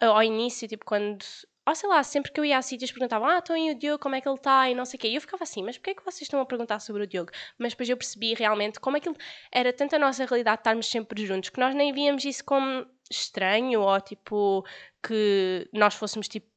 uh, 0.03 0.07
ao 0.07 0.23
início, 0.23 0.69
tipo, 0.69 0.85
quando 0.85 1.25
ou 1.67 1.75
sei 1.75 1.89
lá, 1.89 2.03
sempre 2.05 2.31
que 2.31 2.39
eu 2.39 2.45
ia 2.45 2.59
a 2.59 2.63
sítios 2.63 2.93
perguntavam, 2.93 3.29
ah, 3.29 3.39
então 3.43 3.57
e 3.57 3.73
o 3.73 3.75
Diogo, 3.75 3.99
como 3.99 4.15
é 4.15 4.21
que 4.21 4.29
ele 4.29 4.37
está? 4.37 4.71
E 4.71 4.75
não 4.75 4.85
sei 4.85 4.97
o 4.99 5.01
quê. 5.01 5.09
E 5.09 5.17
eu 5.17 5.21
ficava 5.21 5.43
assim, 5.43 5.65
mas 5.65 5.77
porquê 5.77 5.91
é 5.91 5.95
que 5.95 6.05
vocês 6.05 6.23
estão 6.23 6.41
a 6.41 6.47
perguntar 6.47 6.79
sobre 6.79 7.03
o 7.03 7.07
Diogo? 7.07 7.33
Mas 7.59 7.73
depois 7.73 7.89
eu 7.89 7.97
percebi 7.97 8.35
realmente 8.35 8.79
como 8.79 8.97
aquilo 8.97 9.17
era 9.51 9.73
tanto 9.73 9.97
a 9.97 9.99
nossa 9.99 10.25
realidade 10.25 10.61
estarmos 10.61 10.87
sempre 10.89 11.27
juntos, 11.27 11.51
que 11.51 11.59
nós 11.59 11.75
nem 11.75 11.93
víamos 11.93 12.25
isso 12.25 12.45
como 12.45 12.87
estranho 13.11 13.81
ou 13.81 14.01
tipo 14.01 14.65
que 15.03 15.69
nós 15.73 15.95
fôssemos 15.95 16.29
tipo 16.29 16.49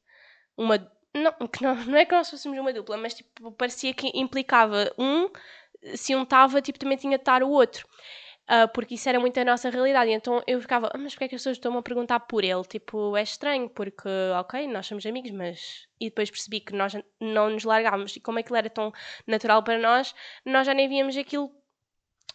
uma. 0.56 0.78
Não, 1.12 1.32
que 1.48 1.62
não, 1.64 1.74
não 1.86 1.98
é 1.98 2.04
que 2.04 2.14
nós 2.14 2.30
fôssemos 2.30 2.56
uma 2.58 2.72
dupla, 2.72 2.96
mas 2.96 3.14
tipo, 3.14 3.50
parecia 3.52 3.92
que 3.92 4.12
implicava 4.14 4.92
um, 4.96 5.28
se 5.96 6.14
um 6.14 6.22
estava, 6.22 6.62
tipo, 6.62 6.78
também 6.78 6.96
tinha 6.96 7.16
de 7.18 7.22
estar 7.22 7.42
o 7.42 7.50
outro 7.50 7.84
uh, 8.50 8.68
porque 8.74 8.94
isso 8.94 9.08
era 9.08 9.20
muito 9.20 9.38
a 9.38 9.44
nossa 9.44 9.70
realidade. 9.70 10.10
Então 10.10 10.42
eu 10.46 10.60
ficava, 10.60 10.90
ah, 10.92 10.98
mas 10.98 11.14
porquê 11.14 11.24
é 11.24 11.28
que 11.28 11.34
as 11.36 11.40
pessoas 11.40 11.56
estão 11.56 11.76
a 11.78 11.82
perguntar 11.82 12.20
por 12.20 12.44
ele? 12.44 12.62
Tipo, 12.64 13.16
é 13.16 13.22
estranho, 13.22 13.68
porque, 13.70 14.08
ok, 14.38 14.66
nós 14.66 14.86
somos 14.86 15.06
amigos, 15.06 15.30
mas. 15.30 15.88
E 16.00 16.08
depois 16.08 16.30
percebi 16.30 16.60
que 16.60 16.74
nós 16.74 16.94
não 17.20 17.50
nos 17.50 17.64
largávamos, 17.64 18.16
e 18.16 18.20
como 18.20 18.38
aquilo 18.38 18.56
era 18.56 18.70
tão 18.70 18.92
natural 19.26 19.62
para 19.62 19.78
nós, 19.78 20.14
nós 20.44 20.66
já 20.66 20.74
nem 20.74 20.88
víamos 20.88 21.16
aquilo 21.16 21.50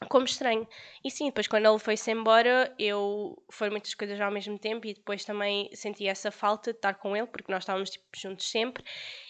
como 0.09 0.25
estranho. 0.25 0.67
E 1.03 1.09
sim, 1.09 1.25
depois 1.27 1.47
quando 1.47 1.65
ele 1.67 1.79
foi-se 1.79 2.11
embora, 2.11 2.73
eu 2.77 3.41
foram 3.49 3.71
muitas 3.71 3.93
coisas 3.93 4.19
ao 4.19 4.31
mesmo 4.31 4.59
tempo 4.59 4.85
e 4.85 4.93
depois 4.93 5.23
também 5.23 5.69
senti 5.73 6.07
essa 6.07 6.31
falta 6.31 6.71
de 6.71 6.77
estar 6.77 6.95
com 6.95 7.15
ele, 7.15 7.27
porque 7.27 7.51
nós 7.51 7.63
estávamos 7.63 7.89
tipo, 7.89 8.05
juntos 8.15 8.49
sempre, 8.49 8.83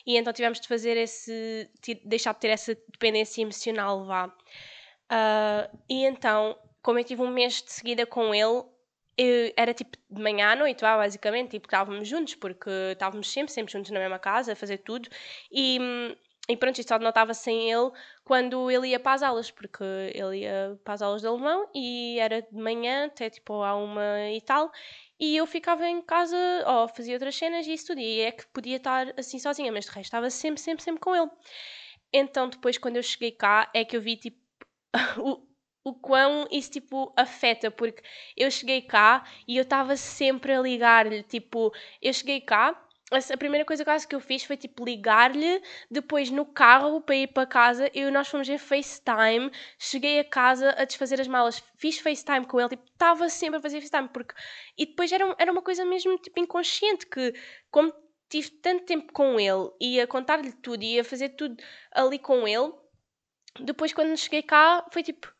e 0.05 0.17
então 0.17 0.33
tivemos 0.33 0.59
de 0.59 0.67
fazer 0.67 0.97
esse. 0.97 1.69
deixar 2.03 2.33
de 2.33 2.39
ter 2.39 2.49
essa 2.49 2.75
dependência 2.75 3.41
emocional, 3.41 4.05
vá. 4.05 4.27
Uh, 5.11 5.77
e 5.87 6.03
então 6.05 6.57
como 6.85 6.99
eu 6.99 7.03
tive 7.03 7.23
um 7.23 7.31
mês 7.31 7.63
de 7.63 7.71
seguida 7.71 8.05
com 8.05 8.31
ele, 8.31 8.63
eu, 9.17 9.51
era 9.57 9.73
tipo 9.73 9.97
de 10.07 10.21
manhã 10.21 10.51
à 10.51 10.55
noite, 10.55 10.81
basicamente, 10.81 11.49
tipo, 11.49 11.65
estávamos 11.65 12.07
juntos, 12.07 12.35
porque 12.35 12.69
estávamos 12.91 13.27
sempre, 13.31 13.51
sempre 13.51 13.73
juntos 13.73 13.89
na 13.89 13.99
mesma 13.99 14.19
casa, 14.19 14.53
a 14.53 14.55
fazer 14.55 14.77
tudo, 14.77 15.09
e, 15.51 15.79
e 16.47 16.55
pronto, 16.55 16.77
isto 16.77 16.89
só 16.89 16.99
notava 16.99 17.33
sem 17.33 17.71
ele 17.71 17.89
quando 18.23 18.69
ele 18.69 18.89
ia 18.89 18.99
para 18.99 19.13
as 19.13 19.23
aulas, 19.23 19.49
porque 19.49 19.83
ele 20.13 20.41
ia 20.41 20.79
para 20.83 20.93
as 20.93 21.01
aulas 21.01 21.21
de 21.21 21.27
alemão 21.27 21.67
e 21.73 22.19
era 22.19 22.43
de 22.43 22.53
manhã 22.55 23.07
até 23.07 23.31
tipo 23.31 23.63
à 23.63 23.75
uma 23.75 24.29
e 24.29 24.39
tal, 24.41 24.71
e 25.19 25.35
eu 25.35 25.47
ficava 25.47 25.87
em 25.87 26.03
casa, 26.03 26.37
ou 26.67 26.87
fazia 26.87 27.15
outras 27.15 27.35
cenas 27.35 27.65
e 27.65 27.73
isso 27.73 27.87
tudo, 27.87 27.99
e 27.99 28.19
é 28.21 28.31
que 28.31 28.45
podia 28.49 28.77
estar 28.77 29.11
assim 29.17 29.39
sozinha, 29.39 29.71
mas 29.71 29.85
de 29.85 29.91
resto 29.91 30.03
estava 30.03 30.29
sempre, 30.29 30.61
sempre, 30.61 30.83
sempre 30.83 31.01
com 31.01 31.15
ele. 31.15 31.31
Então 32.13 32.47
depois, 32.47 32.77
quando 32.77 32.97
eu 32.97 33.03
cheguei 33.03 33.31
cá, 33.31 33.71
é 33.73 33.83
que 33.83 33.97
eu 33.97 34.01
vi 34.01 34.17
tipo 34.17 34.37
o 35.85 35.93
quão 35.93 36.47
isso 36.51 36.71
tipo 36.71 37.13
afeta, 37.15 37.69
porque 37.69 38.01
eu 38.35 38.49
cheguei 38.49 38.81
cá 38.81 39.23
e 39.47 39.55
eu 39.55 39.61
estava 39.61 39.95
sempre 39.95 40.51
a 40.51 40.59
ligar-lhe, 40.59 41.21
tipo, 41.21 41.71
eu 42.01 42.11
cheguei 42.11 42.41
cá, 42.41 42.81
a 43.11 43.37
primeira 43.37 43.63
coisa 43.63 43.85
quase 43.85 44.07
que 44.07 44.15
eu 44.15 44.19
fiz 44.19 44.43
foi 44.43 44.57
tipo 44.57 44.83
ligar-lhe, 44.83 45.61
depois 45.91 46.31
no 46.31 46.43
carro 46.43 47.01
para 47.01 47.15
ir 47.15 47.27
para 47.27 47.45
casa, 47.45 47.89
eu 47.93 48.11
nós 48.11 48.27
fomos 48.27 48.49
em 48.49 48.57
FaceTime, 48.57 49.51
cheguei 49.77 50.19
a 50.19 50.23
casa 50.23 50.71
a 50.71 50.85
desfazer 50.85 51.21
as 51.21 51.27
malas, 51.27 51.63
fiz 51.77 51.99
FaceTime 51.99 52.47
com 52.47 52.59
ele, 52.59 52.69
tipo, 52.69 52.83
estava 52.87 53.29
sempre 53.29 53.59
a 53.59 53.61
fazer 53.61 53.79
FaceTime, 53.79 54.09
porque 54.09 54.33
e 54.75 54.87
depois 54.87 55.11
era, 55.11 55.35
era 55.37 55.51
uma 55.51 55.61
coisa 55.61 55.85
mesmo 55.85 56.17
tipo 56.17 56.39
inconsciente 56.39 57.05
que 57.05 57.31
como 57.69 57.93
tive 58.27 58.49
tanto 58.49 58.85
tempo 58.85 59.13
com 59.13 59.39
ele 59.39 59.69
e 59.79 60.01
a 60.01 60.07
contar-lhe 60.07 60.51
tudo 60.51 60.83
e 60.83 60.99
a 60.99 61.03
fazer 61.03 61.29
tudo 61.29 61.55
ali 61.91 62.17
com 62.17 62.47
ele, 62.47 62.73
depois 63.59 63.93
quando 63.93 64.17
cheguei 64.17 64.41
cá 64.41 64.83
foi 64.91 65.03
tipo 65.03 65.34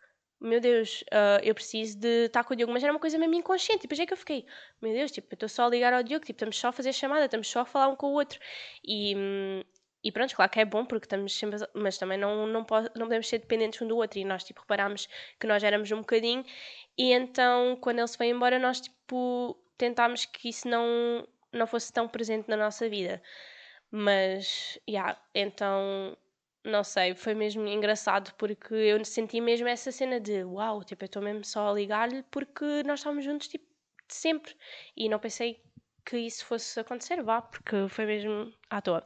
meu 0.45 0.61
Deus, 0.61 1.01
uh, 1.03 1.41
eu 1.43 1.53
preciso 1.55 1.97
de 1.97 2.25
estar 2.25 2.43
com 2.43 2.53
o 2.53 2.57
Diogo, 2.57 2.71
mas 2.71 2.83
era 2.83 2.93
uma 2.93 2.99
coisa 2.99 3.17
mesmo 3.17 3.35
inconsciente. 3.35 3.83
Depois 3.83 3.99
é 3.99 4.05
que 4.05 4.13
eu 4.13 4.17
fiquei, 4.17 4.45
meu 4.81 4.93
Deus, 4.93 5.11
tipo, 5.11 5.27
eu 5.31 5.35
estou 5.35 5.49
só 5.49 5.65
a 5.65 5.69
ligar 5.69 5.93
ao 5.93 6.03
Diogo, 6.03 6.25
tipo, 6.25 6.37
estamos 6.37 6.57
só 6.57 6.69
a 6.69 6.71
fazer 6.71 6.93
chamada, 6.93 7.25
estamos 7.25 7.47
só 7.47 7.61
a 7.61 7.65
falar 7.65 7.87
um 7.89 7.95
com 7.95 8.07
o 8.07 8.13
outro. 8.13 8.39
E, 8.83 9.15
e 10.03 10.11
pronto, 10.11 10.35
claro 10.35 10.51
que 10.51 10.59
é 10.59 10.65
bom, 10.65 10.85
porque 10.85 11.05
estamos 11.05 11.33
sempre, 11.37 11.59
mas 11.73 11.97
também 11.97 12.17
não, 12.17 12.47
não, 12.47 12.63
pode, 12.63 12.89
não 12.95 13.07
podemos 13.07 13.27
ser 13.27 13.39
dependentes 13.39 13.81
um 13.81 13.87
do 13.87 13.97
outro. 13.97 14.19
E 14.19 14.25
nós, 14.25 14.43
tipo, 14.43 14.61
reparámos 14.61 15.07
que 15.39 15.47
nós 15.47 15.63
éramos 15.63 15.91
um 15.91 15.99
bocadinho, 15.99 16.45
e 16.97 17.11
então, 17.13 17.77
quando 17.81 17.99
ele 17.99 18.07
se 18.07 18.17
foi 18.17 18.27
embora, 18.27 18.59
nós, 18.59 18.81
tipo, 18.81 19.57
tentámos 19.77 20.25
que 20.25 20.49
isso 20.49 20.67
não, 20.67 21.27
não 21.51 21.67
fosse 21.67 21.91
tão 21.91 22.07
presente 22.07 22.47
na 22.49 22.57
nossa 22.57 22.87
vida. 22.89 23.21
Mas, 23.91 24.79
yeah, 24.87 25.17
então 25.33 26.17
não 26.65 26.83
sei, 26.83 27.15
foi 27.15 27.33
mesmo 27.33 27.65
engraçado 27.67 28.33
porque 28.37 28.73
eu 28.73 29.03
senti 29.05 29.39
mesmo 29.39 29.67
essa 29.67 29.91
cena 29.91 30.19
de 30.19 30.43
uau, 30.43 30.83
tipo, 30.83 31.03
eu 31.03 31.07
estou 31.07 31.21
mesmo 31.21 31.43
só 31.45 31.69
a 31.69 31.73
ligar-lhe 31.73 32.23
porque 32.31 32.83
nós 32.85 32.99
estávamos 32.99 33.23
juntos, 33.23 33.47
tipo, 33.47 33.65
sempre. 34.07 34.55
E 34.97 35.07
não 35.07 35.19
pensei 35.19 35.61
que 36.05 36.17
isso 36.17 36.45
fosse 36.45 36.79
acontecer, 36.79 37.21
vá, 37.23 37.41
porque 37.41 37.87
foi 37.89 38.05
mesmo 38.05 38.53
à 38.69 38.81
toa. 38.81 39.03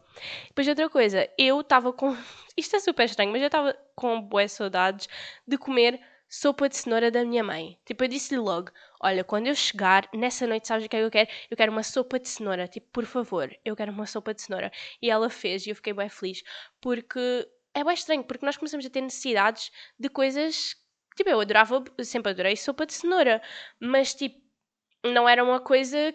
Depois 0.48 0.68
outra 0.68 0.90
coisa, 0.90 1.30
eu 1.38 1.62
estava 1.62 1.94
com. 1.94 2.16
Isto 2.58 2.76
é 2.76 2.80
super 2.80 3.06
estranho, 3.06 3.32
mas 3.32 3.42
eu 3.42 3.48
estava 3.48 3.74
com 3.96 4.22
boas 4.22 4.52
saudades 4.52 5.08
de 5.48 5.58
comer 5.58 6.00
sopa 6.30 6.70
de 6.70 6.78
cenoura 6.78 7.10
da 7.10 7.26
minha 7.26 7.44
mãe. 7.44 7.78
Tipo, 7.86 8.04
eu 8.04 8.08
disse-lhe 8.08 8.40
logo: 8.40 8.72
Olha, 9.02 9.24
quando 9.24 9.48
eu 9.48 9.56
chegar 9.56 10.08
nessa 10.14 10.46
noite, 10.46 10.68
sabes 10.68 10.86
o 10.86 10.90
que 10.90 10.96
é 10.96 11.00
que 11.00 11.06
eu 11.06 11.12
quero? 11.12 11.30
Eu 11.50 11.58
quero 11.58 11.72
uma 11.72 11.84
sopa 11.84 12.20
de 12.20 12.30
cenoura. 12.30 12.68
Tipo, 12.68 12.88
por 12.92 13.06
favor, 13.06 13.54
eu 13.66 13.76
quero 13.76 13.92
uma 13.92 14.06
sopa 14.06 14.34
de 14.34 14.42
cenoura. 14.42 14.72
E 15.02 15.10
ela 15.10 15.30
fez 15.30 15.66
e 15.66 15.72
eu 15.72 15.76
fiquei 15.76 15.94
bem 15.94 16.10
feliz. 16.10 16.44
Porque 16.80 17.48
é 17.74 17.84
bem 17.84 17.94
estranho, 17.94 18.24
porque 18.24 18.46
nós 18.46 18.58
começamos 18.58 18.86
a 18.86 18.90
ter 18.90 19.02
necessidades 19.02 19.72
de 19.98 20.10
coisas. 20.10 20.76
Tipo, 21.16 21.30
eu 21.32 21.42
adorava, 21.42 21.84
sempre 22.04 22.32
adorei 22.32 22.56
sopa 22.56 22.86
de 22.86 22.94
cenoura. 22.94 23.42
Mas, 23.80 24.14
tipo, 24.14 24.40
não 25.04 25.28
era 25.28 25.44
uma 25.44 25.60
coisa 25.60 26.14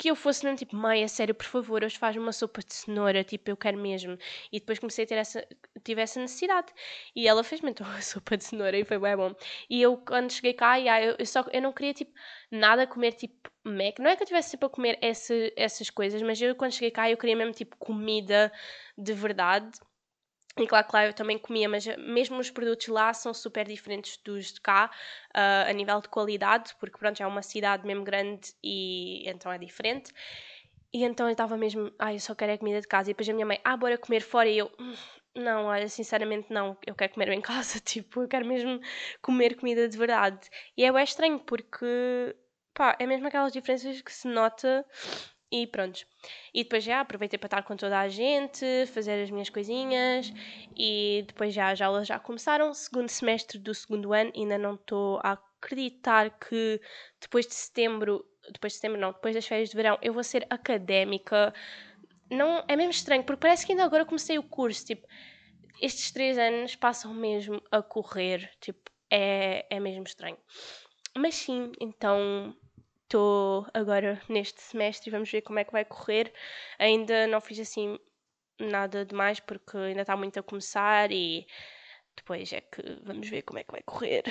que 0.00 0.08
eu 0.08 0.16
fosse 0.16 0.44
mesmo 0.44 0.56
tipo, 0.56 0.74
mãe, 0.74 1.04
a 1.04 1.08
sério, 1.08 1.34
por 1.34 1.44
favor, 1.44 1.84
hoje 1.84 1.98
faz 1.98 2.16
uma 2.16 2.32
sopa 2.32 2.62
de 2.62 2.72
cenoura, 2.72 3.22
tipo, 3.22 3.50
eu 3.50 3.56
quero 3.56 3.76
mesmo. 3.76 4.16
E 4.50 4.58
depois 4.58 4.78
comecei 4.78 5.04
a 5.04 5.06
ter 5.06 5.16
essa, 5.16 5.46
tive 5.84 6.00
essa 6.00 6.18
necessidade. 6.18 6.72
E 7.14 7.28
ela 7.28 7.44
fez-me 7.44 7.70
então 7.70 7.86
uma 7.86 8.00
sopa 8.00 8.34
de 8.34 8.44
cenoura 8.44 8.78
e 8.78 8.84
foi 8.84 8.98
bem 8.98 9.14
bom. 9.14 9.34
E 9.68 9.82
eu, 9.82 9.98
quando 9.98 10.32
cheguei 10.32 10.54
cá, 10.54 10.80
eu, 10.80 11.16
eu, 11.18 11.26
só, 11.26 11.44
eu 11.52 11.60
não 11.60 11.70
queria, 11.70 11.92
tipo, 11.92 12.12
nada 12.50 12.86
comer, 12.86 13.12
tipo, 13.12 13.50
Mac. 13.62 13.98
Não 13.98 14.10
é 14.10 14.16
que 14.16 14.22
eu 14.22 14.26
tivesse 14.26 14.50
sempre 14.50 14.66
a 14.66 14.70
comer 14.70 14.98
essa, 15.02 15.34
essas 15.54 15.90
coisas, 15.90 16.22
mas 16.22 16.40
eu, 16.40 16.54
quando 16.56 16.72
cheguei 16.72 16.90
cá, 16.90 17.10
eu 17.10 17.18
queria 17.18 17.36
mesmo, 17.36 17.52
tipo, 17.52 17.76
comida 17.76 18.50
de 18.96 19.12
verdade. 19.12 19.68
E 20.58 20.66
claro, 20.66 20.86
claro, 20.88 21.08
eu 21.08 21.14
também 21.14 21.38
comia, 21.38 21.68
mas 21.68 21.86
mesmo 21.96 22.38
os 22.38 22.50
produtos 22.50 22.88
lá 22.88 23.14
são 23.14 23.32
super 23.32 23.66
diferentes 23.66 24.16
dos 24.24 24.52
de 24.52 24.60
cá, 24.60 24.90
uh, 25.30 25.70
a 25.70 25.72
nível 25.72 26.00
de 26.00 26.08
qualidade, 26.08 26.74
porque 26.78 26.98
pronto, 26.98 27.22
é 27.22 27.26
uma 27.26 27.42
cidade 27.42 27.86
mesmo 27.86 28.02
grande 28.02 28.52
e 28.62 29.28
então 29.28 29.52
é 29.52 29.58
diferente. 29.58 30.12
E 30.92 31.04
então 31.04 31.26
eu 31.26 31.32
estava 31.32 31.56
mesmo, 31.56 31.92
ai, 31.98 32.16
eu 32.16 32.20
só 32.20 32.34
quero 32.34 32.52
é 32.52 32.58
comida 32.58 32.80
de 32.80 32.88
casa. 32.88 33.10
E 33.10 33.14
depois 33.14 33.28
a 33.28 33.32
minha 33.32 33.46
mãe, 33.46 33.60
ah, 33.64 33.76
bora 33.76 33.96
comer 33.96 34.20
fora. 34.22 34.48
E 34.48 34.58
eu, 34.58 34.70
hum, 34.78 34.94
não, 35.34 35.66
olha, 35.66 35.88
sinceramente 35.88 36.52
não, 36.52 36.76
eu 36.86 36.94
quero 36.94 37.12
comer 37.12 37.28
em 37.30 37.40
casa, 37.40 37.78
tipo, 37.80 38.22
eu 38.22 38.28
quero 38.28 38.44
mesmo 38.44 38.80
comer 39.22 39.56
comida 39.56 39.88
de 39.88 39.96
verdade. 39.96 40.50
E 40.76 40.84
é 40.84 41.02
estranho, 41.02 41.38
porque, 41.40 42.36
pá, 42.74 42.96
é 42.98 43.06
mesmo 43.06 43.28
aquelas 43.28 43.52
diferenças 43.52 44.00
que 44.02 44.12
se 44.12 44.26
nota 44.28 44.84
e 45.50 45.66
pronto. 45.66 46.06
E 46.54 46.62
depois 46.62 46.84
já 46.84 47.00
aproveitei 47.00 47.38
para 47.38 47.46
estar 47.46 47.62
com 47.62 47.76
toda 47.76 47.98
a 47.98 48.08
gente, 48.08 48.64
fazer 48.86 49.22
as 49.22 49.30
minhas 49.30 49.48
coisinhas 49.50 50.32
e 50.76 51.24
depois 51.26 51.52
já 51.52 51.70
as 51.70 51.80
aulas 51.80 52.06
já 52.06 52.18
começaram. 52.18 52.72
Segundo 52.72 53.08
semestre 53.08 53.58
do 53.58 53.74
segundo 53.74 54.12
ano, 54.12 54.32
ainda 54.34 54.56
não 54.56 54.74
estou 54.74 55.18
a 55.24 55.32
acreditar 55.32 56.30
que 56.38 56.80
depois 57.20 57.46
de 57.46 57.54
setembro, 57.54 58.24
depois 58.52 58.72
de 58.72 58.76
setembro 58.76 59.00
não, 59.00 59.12
depois 59.12 59.34
das 59.34 59.46
férias 59.46 59.70
de 59.70 59.76
verão, 59.76 59.98
eu 60.00 60.12
vou 60.12 60.22
ser 60.22 60.46
académica. 60.48 61.52
Não, 62.30 62.64
é 62.68 62.76
mesmo 62.76 62.92
estranho, 62.92 63.24
porque 63.24 63.40
parece 63.40 63.66
que 63.66 63.72
ainda 63.72 63.84
agora 63.84 64.04
comecei 64.04 64.38
o 64.38 64.42
curso, 64.42 64.86
tipo, 64.86 65.06
estes 65.80 66.12
três 66.12 66.38
anos 66.38 66.76
passam 66.76 67.12
mesmo 67.12 67.60
a 67.72 67.82
correr, 67.82 68.48
tipo, 68.60 68.90
é, 69.10 69.66
é 69.68 69.80
mesmo 69.80 70.04
estranho. 70.04 70.38
Mas 71.16 71.34
sim, 71.34 71.72
então 71.80 72.54
estou 73.10 73.66
agora 73.74 74.22
neste 74.28 74.62
semestre 74.62 75.10
e 75.10 75.12
vamos 75.12 75.28
ver 75.28 75.42
como 75.42 75.58
é 75.58 75.64
que 75.64 75.72
vai 75.72 75.84
correr. 75.84 76.32
Ainda 76.78 77.26
não 77.26 77.40
fiz 77.40 77.58
assim 77.58 77.98
nada 78.60 79.04
demais 79.04 79.40
porque 79.40 79.76
ainda 79.76 80.02
está 80.02 80.16
muito 80.16 80.38
a 80.38 80.42
começar 80.42 81.10
e 81.10 81.44
depois 82.16 82.52
é 82.52 82.60
que 82.60 82.82
vamos 83.02 83.28
ver 83.28 83.42
como 83.42 83.58
é 83.58 83.64
que 83.64 83.72
vai 83.72 83.82
correr. 83.82 84.22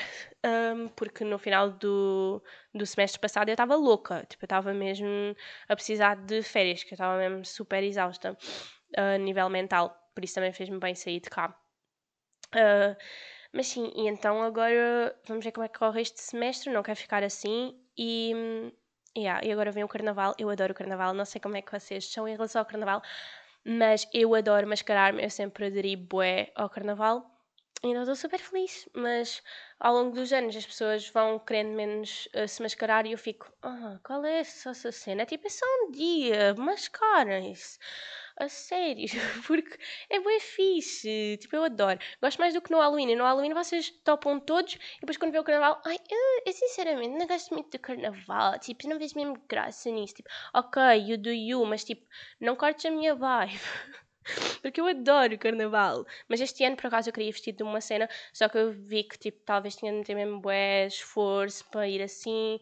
Um, 0.46 0.88
porque 0.90 1.26
no 1.26 1.38
final 1.38 1.72
do, 1.72 2.42
do 2.74 2.86
semestre 2.86 3.20
passado 3.20 3.50
eu 3.50 3.54
estava 3.54 3.76
louca, 3.76 4.26
tipo, 4.30 4.46
eu 4.46 4.48
estava 4.48 4.74
mesmo 4.74 5.36
a 5.68 5.76
precisar 5.76 6.16
de 6.16 6.42
férias, 6.42 6.84
que 6.84 6.94
eu 6.94 6.96
estava 6.96 7.18
mesmo 7.18 7.44
super 7.46 7.84
exausta 7.84 8.38
a 8.96 9.18
nível 9.18 9.50
mental, 9.50 9.94
por 10.16 10.24
isso 10.24 10.36
também 10.36 10.54
fez-me 10.54 10.80
bem 10.80 10.96
sair 10.96 11.20
de 11.20 11.30
cá. 11.30 11.54
Uh, 12.56 12.96
mas 13.52 13.68
sim, 13.68 13.92
e 13.96 14.08
então 14.08 14.42
agora 14.42 15.16
vamos 15.28 15.44
ver 15.44 15.52
como 15.52 15.66
é 15.66 15.68
que 15.68 15.80
corre 15.80 16.02
este 16.02 16.22
semestre, 16.22 16.72
não 16.72 16.84
quero 16.84 16.98
ficar 17.00 17.24
assim 17.24 17.76
e. 18.00 18.74
Yeah, 19.18 19.46
e 19.46 19.52
agora 19.52 19.72
vem 19.72 19.84
o 19.84 19.88
carnaval, 19.88 20.36
eu 20.38 20.50
adoro 20.50 20.72
o 20.72 20.76
carnaval, 20.76 21.14
não 21.14 21.26
sei 21.26 21.42
como 21.42 21.58
é 21.58 21.62
que 21.62 21.72
vocês 21.72 22.06
são 22.06 22.28
em 22.28 22.34
relação 22.34 22.62
ao 22.62 22.66
carnaval, 22.66 23.02
mas 23.66 24.08
eu 24.14 24.36
adoro 24.36 24.68
mascarar-me, 24.68 25.24
eu 25.24 25.30
sempre 25.30 25.66
aderi 25.66 25.96
bué 25.96 26.52
ao 26.56 26.70
carnaval 26.70 27.40
ainda 27.84 28.02
estou 28.02 28.16
super 28.16 28.40
feliz, 28.40 28.90
mas 28.94 29.42
ao 29.80 29.94
longo 29.94 30.16
dos 30.16 30.32
anos 30.34 30.56
as 30.56 30.66
pessoas 30.66 31.10
vão 31.10 31.40
querendo 31.40 31.76
menos 31.76 32.28
uh, 32.36 32.48
se 32.48 32.62
mascarar 32.62 33.06
e 33.06 33.12
eu 33.14 33.18
fico, 33.18 33.52
ah, 33.62 34.00
qual 34.04 34.24
é 34.26 34.40
essa, 34.40 34.74
cena? 34.92 35.26
Tipo, 35.26 35.48
é 35.48 35.50
só 35.50 35.66
um 35.84 35.92
dia, 35.92 36.54
mascarem-se. 36.56 37.80
A 38.40 38.48
sério, 38.48 39.06
porque 39.46 39.78
é 40.10 40.20
bem 40.20 40.40
fixe, 40.40 41.38
tipo, 41.42 41.56
eu 41.58 41.64
adoro. 41.66 42.00
Gosto 42.22 42.40
mais 42.40 42.54
do 42.54 42.62
que 42.62 42.72
no 42.72 42.80
Halloween. 42.80 43.14
No 43.16 43.26
Halloween 43.26 43.54
vocês 43.54 43.90
topam 44.04 44.40
todos 44.40 44.74
e 44.76 45.00
depois 45.02 45.18
quando 45.18 45.34
vê 45.34 45.40
o 45.40 45.44
carnaval, 45.44 45.82
ai, 45.86 45.98
eu, 46.10 46.44
eu 46.46 46.54
sinceramente 46.54 47.10
não 47.18 47.28
gosto 47.28 47.54
muito 47.54 47.70
do 47.70 47.80
carnaval, 47.80 48.58
tipo, 48.60 48.88
não 48.88 48.98
vejo 48.98 49.16
mesmo 49.18 49.36
graça 49.48 49.90
nisso. 49.92 50.16
Tipo, 50.16 50.30
ok, 50.54 50.82
you 51.06 51.18
do 51.18 51.30
you, 51.30 51.66
mas 51.66 51.84
tipo, 51.84 52.08
não 52.40 52.56
cortes 52.56 52.86
a 52.86 52.92
minha 52.92 53.14
vibe. 53.14 53.60
Porque 54.62 54.80
eu 54.80 54.88
adoro 54.88 55.38
carnaval. 55.38 56.06
Mas 56.30 56.40
este 56.40 56.64
ano, 56.64 56.78
por 56.78 56.88
acaso, 56.88 57.10
eu 57.10 57.14
queria 57.14 57.32
vestir 57.32 57.54
de 57.54 57.64
uma 57.64 57.82
cena, 57.82 58.08
só 58.34 58.48
que 58.48 58.58
eu 58.58 58.72
vi 58.72 59.04
que, 59.04 59.18
tipo, 59.18 59.42
talvez 59.44 59.76
tinha 59.76 59.92
de 59.92 59.98
meter 60.00 60.16
mesmo 60.16 60.40
bué 60.40 60.88
esforço 60.88 61.66
para 61.70 61.88
ir 61.90 62.02
assim. 62.02 62.60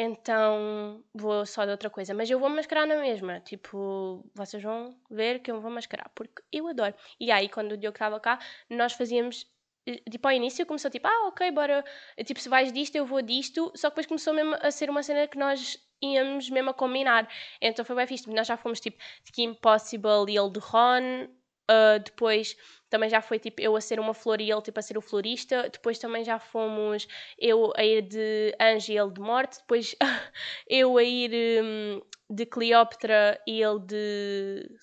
Então 0.00 1.04
vou 1.12 1.44
só 1.44 1.64
de 1.64 1.72
outra 1.72 1.90
coisa. 1.90 2.14
Mas 2.14 2.30
eu 2.30 2.38
vou 2.38 2.48
mascarar 2.48 2.86
na 2.86 2.96
mesma. 2.98 3.40
Tipo, 3.40 4.24
vocês 4.32 4.62
vão 4.62 4.96
ver 5.10 5.40
que 5.40 5.50
eu 5.50 5.60
vou 5.60 5.72
mascarar. 5.72 6.08
Porque 6.14 6.40
eu 6.52 6.68
adoro. 6.68 6.94
E 7.18 7.32
aí, 7.32 7.48
quando 7.48 7.72
o 7.72 7.76
Diogo 7.76 7.96
estava 7.96 8.20
cá, 8.20 8.38
nós 8.70 8.92
fazíamos 8.92 9.44
eh, 9.86 10.00
tipo, 10.08 10.28
ao 10.28 10.32
início 10.34 10.64
começou 10.66 10.90
tipo, 10.90 11.08
ah, 11.08 11.28
ok, 11.28 11.50
bora, 11.50 11.84
tipo, 12.24 12.40
se 12.40 12.48
vais 12.48 12.72
disto, 12.72 12.94
eu 12.96 13.06
vou 13.06 13.22
disto, 13.22 13.72
só 13.74 13.88
que 13.88 13.94
depois 13.94 14.06
começou 14.06 14.34
mesmo 14.34 14.54
a 14.60 14.70
ser 14.70 14.88
uma 14.90 15.02
cena 15.02 15.26
que 15.26 15.38
nós 15.38 15.78
íamos 16.00 16.48
mesmo 16.50 16.70
a 16.70 16.74
combinar. 16.74 17.28
Então 17.60 17.84
foi 17.84 17.96
bem 17.96 18.06
fixe. 18.06 18.30
Nós 18.32 18.46
já 18.46 18.56
fomos 18.56 18.80
tipo 18.80 18.98
de 19.24 19.32
Kim 19.32 19.54
Possible 19.54 20.26
e 20.28 20.36
ele 20.38 20.50
de 20.50 20.60
Ron. 20.60 21.28
Uh, 21.70 21.98
depois 22.02 22.56
também 22.88 23.10
já 23.10 23.20
foi 23.20 23.38
tipo 23.38 23.60
eu 23.60 23.76
a 23.76 23.80
ser 23.80 24.00
uma 24.00 24.14
flor 24.14 24.40
e 24.40 24.50
ele 24.50 24.62
tipo 24.62 24.78
a 24.78 24.82
ser 24.82 24.96
o 24.96 25.02
florista. 25.02 25.68
Depois 25.70 25.98
também 25.98 26.24
já 26.24 26.38
fomos 26.38 27.06
eu 27.38 27.72
a 27.76 27.84
ir 27.84 28.02
de 28.02 28.54
anjo 28.60 28.92
e 28.92 28.98
ele 28.98 29.12
de 29.12 29.20
morte. 29.20 29.58
Depois 29.58 29.94
eu 30.68 30.96
a 30.96 31.02
ir 31.02 31.62
um, 31.62 32.00
de 32.30 32.46
Cleópatra 32.46 33.40
e 33.46 33.62
ele 33.62 33.80
de. 33.80 34.78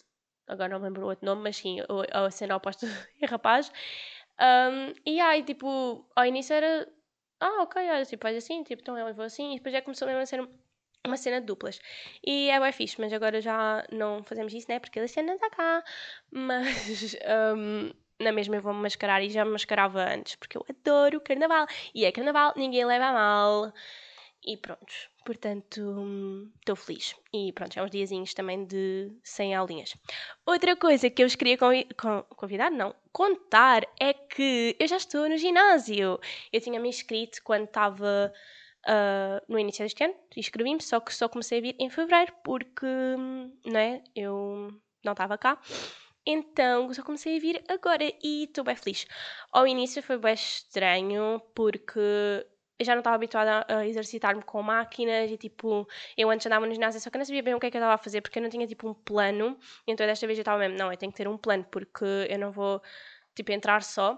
Agora 0.48 0.70
não 0.70 0.80
lembro 0.80 1.04
o 1.04 1.10
outro 1.10 1.26
nome, 1.26 1.42
mas 1.42 1.58
sim, 1.58 1.80
a 2.12 2.30
cena 2.30 2.56
oposta 2.56 2.86
e 3.20 3.26
rapaz. 3.26 3.72
Um, 4.40 4.94
e 5.06 5.20
aí, 5.20 5.44
tipo, 5.44 6.06
ao 6.16 6.26
início 6.26 6.54
era. 6.54 6.88
Ah, 7.40 7.64
ok, 7.64 7.82
olha, 7.90 8.06
tipo, 8.06 8.22
faz 8.24 8.38
assim, 8.38 8.64
tipo, 8.64 8.82
então 8.82 8.98
eu 8.98 9.14
vou 9.14 9.26
assim. 9.26 9.54
E 9.54 9.58
depois 9.58 9.74
já 9.74 9.82
começou 9.82 10.08
mesmo 10.08 10.22
a 10.22 10.26
ser 10.26 10.42
uma 11.08 11.18
cena 11.18 11.40
de 11.40 11.48
duplas. 11.48 11.80
E 12.26 12.50
é 12.50 12.60
bem 12.60 12.72
fixe, 12.72 13.00
mas 13.00 13.14
agora 13.14 13.42
já 13.42 13.86
não 13.92 14.24
fazemos 14.24 14.54
isso, 14.54 14.68
né? 14.70 14.80
Porque 14.80 15.00
a 15.00 15.08
cena 15.08 15.34
está 15.34 15.50
cá. 15.50 15.84
Mas 16.32 17.16
um, 17.56 17.92
na 18.20 18.32
mesma 18.32 18.56
eu 18.58 18.62
vou-me 18.62 18.82
mascarar 18.82 19.22
e 19.24 19.30
já 19.30 19.46
me 19.46 19.52
mascarava 19.52 20.04
antes, 20.04 20.36
porque 20.36 20.58
eu 20.58 20.66
adoro 20.70 21.22
carnaval. 21.22 21.68
E 21.94 22.06
é 22.06 22.12
carnaval, 22.12 22.54
ninguém 22.56 22.86
leva 22.86 23.06
a 23.06 23.14
mal. 23.14 23.74
E 24.48 24.56
pronto, 24.58 24.94
portanto, 25.26 26.52
estou 26.60 26.76
feliz. 26.76 27.16
E 27.34 27.52
pronto, 27.52 27.78
é 27.80 27.84
uns 27.84 27.90
diazinhos 27.90 28.34
também 28.36 28.64
de 28.64 29.12
100 29.24 29.56
aulinhas. 29.56 29.96
Outra 30.46 30.76
coisa 30.76 31.10
que 31.10 31.24
eu 31.24 31.28
vos 31.28 31.36
queria 31.36 31.58
convi 31.58 31.88
convidar, 32.38 32.70
não, 32.70 32.96
contar, 33.12 33.82
é 34.00 34.14
que 34.14 34.76
eu 34.80 34.88
já 34.88 34.98
estou 34.98 35.28
no 35.28 35.36
ginásio. 35.36 36.20
Eu 36.54 36.62
tinha 36.62 36.80
me 36.80 36.90
inscrito 36.90 37.42
quando 37.44 37.64
estava 37.64 38.32
uh, 38.88 39.42
no 39.48 39.60
início 39.60 39.84
deste 39.84 40.04
ano, 40.04 40.16
inscrevi-me, 40.36 40.82
só 40.82 41.00
que 41.00 41.14
só 41.14 41.28
comecei 41.28 41.60
a 41.60 41.62
vir 41.62 41.76
em 41.80 41.90
fevereiro, 41.90 42.34
porque, 42.44 42.86
não 43.66 43.80
é, 43.80 44.04
eu 44.16 44.70
não 45.04 45.14
estava 45.14 45.38
cá. 45.38 45.60
Então, 46.26 46.92
só 46.94 47.04
comecei 47.04 47.38
a 47.38 47.40
vir 47.40 47.64
agora 47.70 48.04
e 48.24 48.46
estou 48.46 48.64
bem 48.64 48.76
feliz. 48.76 49.06
Ao 49.52 49.68
início 49.68 50.02
foi 50.02 50.18
bem 50.18 50.34
estranho, 50.34 51.40
porque 51.54 52.00
eu 52.80 52.86
já 52.86 52.94
não 52.94 53.00
estava 53.00 53.16
habituada 53.16 53.66
a 53.70 53.88
exercitar-me 53.88 54.42
com 54.42 54.62
máquinas 54.62 55.32
e 55.32 55.38
tipo, 55.38 55.88
eu 56.18 56.30
antes 56.30 56.46
andava 56.46 56.66
no 56.66 56.74
ginásio, 56.74 57.00
só 57.00 57.10
que 57.10 57.18
não 57.18 57.26
sabia 57.26 57.44
bem 57.44 57.54
o 57.54 57.60
que 57.60 57.68
é 57.68 57.72
que 57.72 57.78
eu 57.78 57.80
estava 57.80 57.94
a 57.94 57.98
fazer, 57.98 58.22
porque 58.22 58.40
eu 58.40 58.44
não 58.44 58.50
tinha 58.50 58.68
tipo 58.68 58.90
um 58.90 58.94
plano. 58.94 59.58
Então 59.88 60.06
desta 60.06 60.26
vez 60.28 60.38
eu 60.40 60.42
estava 60.42 60.60
mesmo, 60.60 60.78
não, 60.78 60.92
eu 60.92 60.98
tenho 60.98 61.12
que 61.12 61.18
ter 61.18 61.28
um 61.28 61.38
plano, 61.38 61.64
porque 61.72 62.06
eu 62.30 62.40
não 62.40 62.52
vou 62.52 62.82
tipo 63.36 63.52
entrar 63.52 63.84
só 63.84 64.18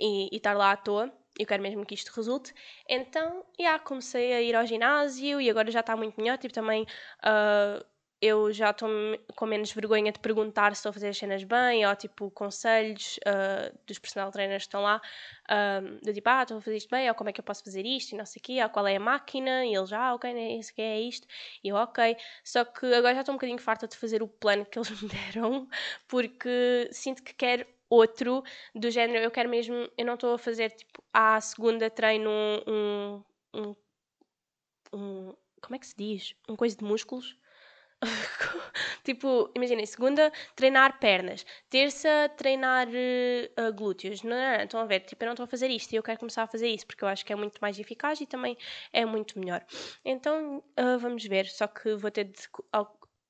e 0.00 0.28
estar 0.36 0.54
lá 0.54 0.72
à 0.72 0.76
toa 0.76 1.12
eu 1.38 1.46
quero 1.46 1.62
mesmo 1.62 1.84
que 1.84 1.94
isto 1.94 2.12
resulte. 2.14 2.54
Então, 2.88 3.44
já 3.58 3.64
yeah, 3.64 3.84
comecei 3.84 4.32
a 4.32 4.40
ir 4.40 4.54
ao 4.54 4.66
ginásio 4.66 5.40
e 5.40 5.50
agora 5.50 5.70
já 5.70 5.80
está 5.80 5.96
muito 5.96 6.20
melhor. 6.20 6.38
Tipo, 6.38 6.54
também 6.54 6.82
uh, 6.82 7.84
eu 8.20 8.50
já 8.52 8.70
estou 8.70 8.88
com 9.36 9.46
menos 9.46 9.72
vergonha 9.72 10.10
de 10.10 10.18
perguntar 10.18 10.74
se 10.74 10.78
estou 10.80 10.90
a 10.90 10.92
fazer 10.94 11.08
as 11.08 11.18
cenas 11.18 11.44
bem 11.44 11.86
ou 11.86 11.94
tipo 11.94 12.30
conselhos 12.30 13.18
uh, 13.18 13.78
dos 13.86 13.98
personal 13.98 14.30
trainers 14.30 14.62
que 14.62 14.68
estão 14.68 14.82
lá. 14.82 15.00
Uh, 15.44 16.00
de 16.02 16.14
tipo, 16.14 16.28
ah, 16.30 16.42
estou 16.42 16.56
a 16.56 16.60
fazer 16.60 16.76
isto 16.76 16.88
bem, 16.90 17.08
ou 17.08 17.14
como 17.14 17.30
é 17.30 17.32
que 17.32 17.40
eu 17.40 17.44
posso 17.44 17.62
fazer 17.62 17.84
isto 17.84 18.12
e 18.12 18.16
não 18.16 18.24
sei 18.24 18.40
o 18.40 18.42
quê, 18.42 18.62
ou 18.62 18.70
qual 18.70 18.86
é 18.86 18.96
a 18.96 19.00
máquina. 19.00 19.66
E 19.66 19.74
eles, 19.74 19.92
ah, 19.92 20.14
ok, 20.14 20.30
é 20.30 20.56
isso 20.56 20.74
que 20.74 20.80
é 20.80 21.00
isto. 21.00 21.26
E 21.62 21.68
eu, 21.68 21.76
ok. 21.76 22.16
Só 22.42 22.64
que 22.64 22.86
agora 22.94 23.14
já 23.14 23.20
estou 23.20 23.34
um 23.34 23.36
bocadinho 23.36 23.58
farta 23.58 23.86
de 23.86 23.96
fazer 23.96 24.22
o 24.22 24.28
plano 24.28 24.64
que 24.64 24.78
eles 24.78 24.90
me 25.02 25.08
deram 25.08 25.68
porque 26.08 26.88
sinto 26.92 27.22
que 27.22 27.34
quero 27.34 27.66
outro 27.94 28.42
do 28.74 28.90
género, 28.90 29.18
eu 29.24 29.30
quero 29.30 29.48
mesmo, 29.48 29.88
eu 29.96 30.04
não 30.06 30.14
estou 30.14 30.34
a 30.34 30.38
fazer 30.38 30.70
tipo, 30.70 31.02
à 31.12 31.40
segunda 31.40 31.90
treino 31.90 32.30
um, 32.66 33.22
um, 33.54 33.74
um, 34.92 35.34
como 35.60 35.76
é 35.76 35.78
que 35.78 35.86
se 35.86 35.96
diz? 35.96 36.34
Um 36.48 36.56
coisa 36.56 36.76
de 36.76 36.84
músculos. 36.84 37.36
tipo, 39.04 39.50
imaginem, 39.54 39.86
segunda 39.86 40.32
treinar 40.54 40.98
pernas, 40.98 41.44
terça 41.70 42.30
treinar 42.36 42.88
uh, 42.88 43.72
glúteos. 43.72 44.22
Não, 44.22 44.36
não, 44.36 44.56
não, 44.56 44.64
estão 44.64 44.80
a 44.80 44.84
ver, 44.84 45.00
tipo, 45.00 45.22
eu 45.24 45.26
não 45.26 45.32
estou 45.32 45.44
a 45.44 45.46
fazer 45.46 45.70
isto 45.70 45.92
e 45.92 45.96
eu 45.96 46.02
quero 46.02 46.18
começar 46.18 46.42
a 46.42 46.46
fazer 46.46 46.68
isso 46.68 46.86
porque 46.86 47.04
eu 47.04 47.08
acho 47.08 47.24
que 47.24 47.32
é 47.32 47.36
muito 47.36 47.58
mais 47.60 47.78
eficaz 47.78 48.20
e 48.20 48.26
também 48.26 48.56
é 48.92 49.04
muito 49.04 49.38
melhor. 49.38 49.64
Então 50.04 50.58
uh, 50.78 50.98
vamos 50.98 51.24
ver, 51.24 51.46
só 51.46 51.66
que 51.66 51.94
vou 51.94 52.10
ter 52.10 52.24
de 52.24 52.48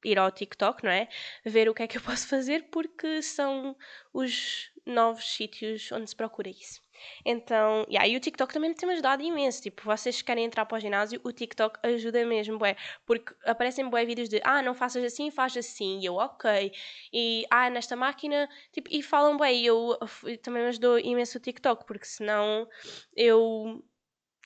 ir 0.05 0.19
ao 0.19 0.31
TikTok, 0.31 0.85
não 0.85 0.91
é? 0.91 1.09
Ver 1.45 1.69
o 1.69 1.75
que 1.75 1.83
é 1.83 1.87
que 1.87 1.99
eu 1.99 2.03
posso 2.03 2.27
fazer, 2.29 2.69
porque 2.71 3.23
são 3.23 3.77
os 4.13 4.71
novos 4.87 5.25
sítios 5.35 5.91
onde 5.93 6.11
se 6.11 6.17
procura 6.17 6.49
isso. 6.49 6.85
Então, 7.25 7.85
yeah, 7.89 8.07
e 8.07 8.17
o 8.17 8.21
TikTok 8.21 8.53
também 8.53 8.73
tem-me 8.73 8.95
ajudado 8.95 9.23
imenso. 9.23 9.63
Tipo, 9.63 9.83
vocês 9.85 10.23
querem 10.23 10.45
entrar 10.45 10.65
para 10.67 10.77
o 10.77 10.81
ginásio, 10.81 11.21
o 11.25 11.33
TikTok 11.33 11.79
ajuda 11.83 12.25
mesmo, 12.25 12.59
bué. 12.59 12.77
Porque 13.07 13.35
aparecem 13.45 13.89
bué 13.89 14.05
vídeos 14.05 14.29
de, 14.29 14.41
ah, 14.45 14.63
não 14.63 14.75
faças 14.75 15.03
assim, 15.05 15.31
faz 15.31 15.57
assim. 15.57 16.01
E 16.01 16.07
eu, 16.07 16.15
ok. 16.15 16.73
E, 17.13 17.45
ah, 17.51 17.71
nesta 17.71 17.97
máquina, 17.97 18.49
tipo, 18.73 18.89
e 18.91 19.03
falam 19.03 19.37
bué. 19.37 19.53
E 19.55 19.67
eu 19.67 19.99
também 20.43 20.63
me 20.63 20.69
ajudou 20.69 20.99
imenso 20.99 21.39
o 21.39 21.41
TikTok, 21.41 21.85
porque 21.87 22.07
senão 22.07 22.69
eu 23.17 23.83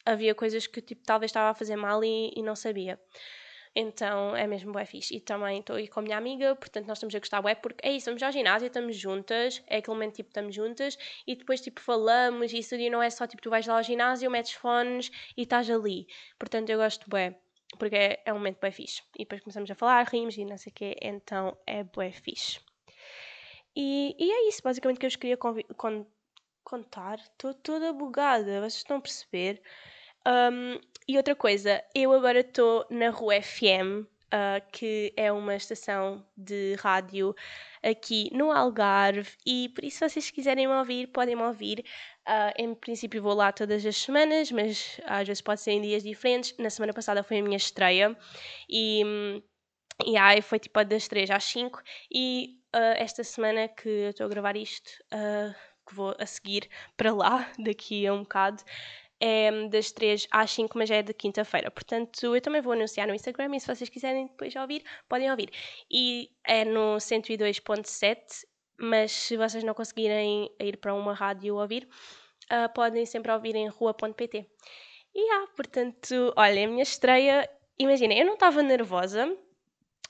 havia 0.04 0.34
coisas 0.34 0.66
que, 0.66 0.80
tipo, 0.80 1.02
talvez 1.04 1.30
estava 1.30 1.50
a 1.50 1.54
fazer 1.54 1.76
mal 1.76 2.02
e, 2.04 2.32
e 2.34 2.42
não 2.42 2.56
sabia. 2.56 2.98
Então 3.80 4.34
é 4.34 4.44
mesmo 4.44 4.72
bué 4.72 4.84
fixe. 4.84 5.14
E 5.14 5.20
também 5.20 5.60
estou 5.60 5.76
aí 5.76 5.86
com 5.86 6.00
a 6.00 6.02
minha 6.02 6.16
amiga, 6.16 6.56
portanto 6.56 6.88
nós 6.88 6.98
estamos 6.98 7.14
a 7.14 7.18
gostar 7.20 7.40
bué, 7.40 7.54
porque 7.54 7.86
é 7.86 7.92
isso, 7.92 8.06
vamos 8.06 8.20
ao 8.24 8.32
ginásio, 8.32 8.66
estamos 8.66 8.96
juntas, 8.96 9.62
é 9.68 9.76
aquele 9.76 9.94
momento 9.94 10.16
tipo 10.16 10.30
estamos 10.30 10.52
juntas 10.52 10.98
e 11.24 11.36
depois 11.36 11.60
tipo 11.60 11.80
falamos 11.80 12.52
e 12.52 12.58
isso 12.58 12.74
e 12.74 12.90
não 12.90 13.00
é 13.00 13.08
só 13.08 13.24
tipo 13.24 13.40
tu 13.40 13.50
vais 13.50 13.64
lá 13.68 13.76
ao 13.76 13.82
ginásio, 13.84 14.28
metes 14.32 14.54
fones 14.54 15.12
e 15.36 15.42
estás 15.42 15.70
ali. 15.70 16.08
Portanto 16.40 16.70
eu 16.70 16.78
gosto 16.78 17.08
bué, 17.08 17.38
porque 17.78 17.94
é, 17.94 18.20
é 18.24 18.32
um 18.32 18.38
momento 18.38 18.58
bué 18.60 18.72
fixe. 18.72 19.00
E 19.14 19.20
depois 19.20 19.42
começamos 19.42 19.70
a 19.70 19.76
falar, 19.76 20.04
rimos 20.08 20.36
e 20.36 20.44
não 20.44 20.58
sei 20.58 20.72
o 20.72 20.74
quê, 20.74 20.96
então 21.00 21.56
é 21.64 21.84
bué 21.84 22.10
fixe. 22.10 22.58
E, 23.76 24.16
e 24.18 24.32
é 24.32 24.48
isso 24.48 24.60
basicamente 24.64 24.98
que 24.98 25.06
eu 25.06 25.10
vos 25.10 25.16
queria 25.16 25.36
con 25.36 26.04
contar. 26.64 27.20
Estou 27.20 27.54
toda 27.54 27.92
bugada, 27.92 28.58
vocês 28.58 28.78
estão 28.78 28.96
a 28.96 29.00
perceber? 29.00 29.62
Um, 30.26 30.80
e 31.08 31.16
outra 31.16 31.34
coisa, 31.34 31.82
eu 31.94 32.12
agora 32.12 32.40
estou 32.40 32.86
na 32.90 33.08
Rua 33.08 33.40
FM, 33.40 34.02
uh, 34.02 34.06
ah, 34.30 34.60
que 34.70 35.10
é 35.16 35.32
uma 35.32 35.56
estação 35.56 36.22
de 36.36 36.74
rádio 36.74 37.34
aqui 37.82 38.28
no 38.34 38.52
Algarve, 38.52 39.30
e 39.46 39.70
por 39.70 39.84
isso, 39.84 39.98
se 39.98 40.08
vocês 40.10 40.30
quiserem 40.30 40.66
me 40.66 40.74
ouvir, 40.74 41.06
podem 41.06 41.34
me 41.34 41.42
ouvir. 41.44 41.82
Uh, 42.28 42.52
em 42.58 42.74
princípio, 42.74 43.22
vou 43.22 43.32
lá 43.32 43.50
todas 43.50 43.86
as 43.86 43.96
semanas, 43.96 44.52
mas 44.52 45.00
às 45.06 45.26
vezes 45.26 45.40
pode 45.40 45.62
ser 45.62 45.70
em 45.70 45.80
dias 45.80 46.02
diferentes. 46.02 46.54
Na 46.58 46.68
semana 46.68 46.92
passada 46.92 47.22
foi 47.22 47.38
a 47.38 47.42
minha 47.42 47.56
estreia, 47.56 48.14
e. 48.68 49.02
E 50.06 50.16
aí 50.16 50.40
foi 50.40 50.60
tipo 50.60 50.84
das 50.84 51.08
3 51.08 51.28
às 51.28 51.42
5 51.42 51.82
e 52.08 52.60
uh, 52.72 52.94
esta 52.98 53.24
semana 53.24 53.66
que 53.66 53.88
eu 53.88 54.10
estou 54.10 54.26
a 54.26 54.28
gravar 54.28 54.56
isto, 54.56 54.88
uh, 55.12 55.52
que 55.84 55.92
vou 55.92 56.14
a 56.16 56.24
seguir 56.24 56.68
para 56.96 57.12
lá, 57.12 57.50
daqui 57.58 58.06
a 58.06 58.14
um 58.14 58.20
bocado, 58.20 58.62
é 59.20 59.50
das 59.68 59.90
3 59.92 60.26
às 60.30 60.50
5, 60.50 60.76
mas 60.78 60.90
é 60.90 61.02
de 61.02 61.12
quinta-feira. 61.12 61.70
Portanto, 61.70 62.34
eu 62.34 62.40
também 62.40 62.60
vou 62.60 62.72
anunciar 62.72 63.06
no 63.06 63.14
Instagram 63.14 63.56
e 63.56 63.60
se 63.60 63.66
vocês 63.66 63.90
quiserem 63.90 64.26
depois 64.26 64.54
ouvir, 64.56 64.84
podem 65.08 65.30
ouvir. 65.30 65.50
E 65.90 66.30
é 66.44 66.64
no 66.64 66.96
102.7, 66.96 68.44
mas 68.78 69.10
se 69.10 69.36
vocês 69.36 69.64
não 69.64 69.74
conseguirem 69.74 70.50
ir 70.60 70.76
para 70.76 70.94
uma 70.94 71.12
rádio 71.12 71.56
ouvir, 71.56 71.88
uh, 72.52 72.72
podem 72.72 73.04
sempre 73.06 73.32
ouvir 73.32 73.56
em 73.56 73.68
rua.pt. 73.68 74.46
E 75.14 75.30
ah, 75.32 75.46
portanto, 75.56 76.32
olha, 76.36 76.64
a 76.64 76.68
minha 76.68 76.82
estreia, 76.82 77.48
imaginem, 77.78 78.20
eu 78.20 78.26
não 78.26 78.34
estava 78.34 78.62
nervosa, 78.62 79.36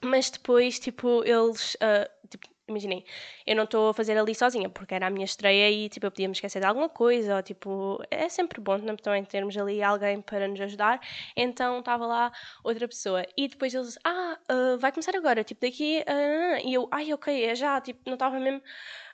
mas 0.03 0.31
depois, 0.31 0.79
tipo, 0.79 1.25
eles, 1.25 1.75
uh, 1.77 2.29
tipo, 2.29 2.47
imaginei, 2.69 3.05
eu 3.47 3.57
não 3.57 3.65
estou 3.65 3.91
a 3.91 3.95
fazer 3.95 4.17
ali 4.17 4.35
sozinha, 4.35 4.69
porque 4.69 4.95
era 4.95 5.07
a 5.07 5.11
minha 5.11 5.25
estreia 5.25 5.71
e, 5.71 5.89
tipo, 5.89 6.07
eu 6.07 6.11
podia 6.11 6.29
me 6.29 6.33
esquecer 6.33 6.61
de 6.61 6.67
alguma 6.67 6.89
coisa, 6.89 7.37
ou, 7.37 7.43
tipo, 7.43 8.03
é 8.11 8.29
sempre 8.29 8.61
bom 8.61 8.79
né, 8.79 8.95
também 8.97 9.25
termos 9.25 9.57
ali 9.57 9.83
alguém 9.83 10.21
para 10.21 10.47
nos 10.49 10.61
ajudar, 10.61 11.01
então 11.37 11.81
estava 11.81 12.07
lá 12.07 12.33
outra 12.63 12.87
pessoa, 12.89 13.25
e 13.37 13.49
depois 13.49 13.75
eles, 13.75 13.99
ah, 14.05 14.39
uh, 14.51 14.79
vai 14.79 14.93
começar 14.93 15.17
agora, 15.17 15.43
tipo, 15.45 15.61
daqui, 15.61 16.01
uh, 16.01 16.67
e 16.67 16.75
eu, 16.75 16.89
ai, 16.91 17.13
ok, 17.13 17.45
é 17.45 17.55
já, 17.55 17.81
tipo, 17.81 18.01
não 18.07 18.15
estava 18.15 18.39
mesmo, 18.39 18.63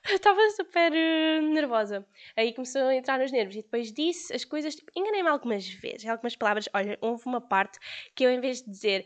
estava 0.05 0.39
super 0.51 0.91
uh, 0.91 1.41
nervosa, 1.53 2.05
aí 2.35 2.53
começou 2.53 2.83
a 2.83 2.95
entrar 2.95 3.19
nos 3.19 3.31
nervos, 3.31 3.55
e 3.55 3.61
depois 3.61 3.91
disse 3.91 4.33
as 4.33 4.45
coisas, 4.45 4.75
tipo, 4.75 4.91
enganei-me 4.95 5.29
algumas 5.29 5.67
vezes, 5.67 6.05
algumas 6.07 6.35
palavras, 6.35 6.69
olha, 6.73 6.97
houve 7.01 7.25
uma 7.25 7.41
parte 7.41 7.79
que 8.15 8.23
eu, 8.25 8.31
em 8.31 8.39
vez 8.39 8.61
de 8.61 8.69
dizer 8.69 9.05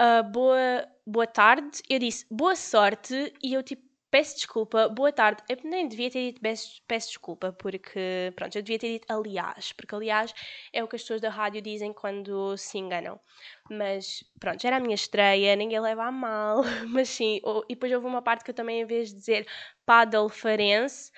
uh, 0.00 0.22
boa, 0.30 0.86
boa 1.06 1.26
tarde, 1.26 1.82
eu 1.88 1.98
disse 1.98 2.26
boa 2.30 2.56
sorte. 2.56 3.32
E 3.42 3.54
eu 3.54 3.62
tipo 3.62 3.82
peço 4.14 4.36
desculpa, 4.36 4.88
boa 4.88 5.12
tarde. 5.12 5.42
Eu 5.48 5.58
nem 5.64 5.88
devia 5.88 6.08
ter 6.08 6.30
dito 6.30 6.40
peço, 6.40 6.80
peço 6.86 7.08
desculpa, 7.08 7.52
porque, 7.52 8.32
pronto, 8.36 8.54
eu 8.54 8.62
devia 8.62 8.78
ter 8.78 8.92
dito 8.92 9.12
aliás, 9.12 9.72
porque 9.72 9.92
aliás 9.92 10.32
é 10.72 10.84
o 10.84 10.86
que 10.86 10.94
as 10.94 11.02
pessoas 11.02 11.20
da 11.20 11.28
rádio 11.28 11.60
dizem 11.60 11.92
quando 11.92 12.56
se 12.56 12.78
enganam. 12.78 13.18
Mas, 13.68 14.22
pronto, 14.38 14.62
já 14.62 14.68
era 14.68 14.76
a 14.76 14.80
minha 14.80 14.94
estreia, 14.94 15.56
ninguém 15.56 15.80
leva 15.80 16.04
a 16.04 16.12
mal, 16.12 16.62
mas 16.88 17.08
sim, 17.08 17.40
e 17.68 17.74
depois 17.74 17.90
houve 17.92 18.06
uma 18.06 18.22
parte 18.22 18.44
que 18.44 18.52
eu 18.52 18.54
também, 18.54 18.82
em 18.82 18.86
vez 18.86 19.08
de 19.08 19.16
dizer 19.16 19.48
paddle 19.84 20.28
farense, 20.28 21.10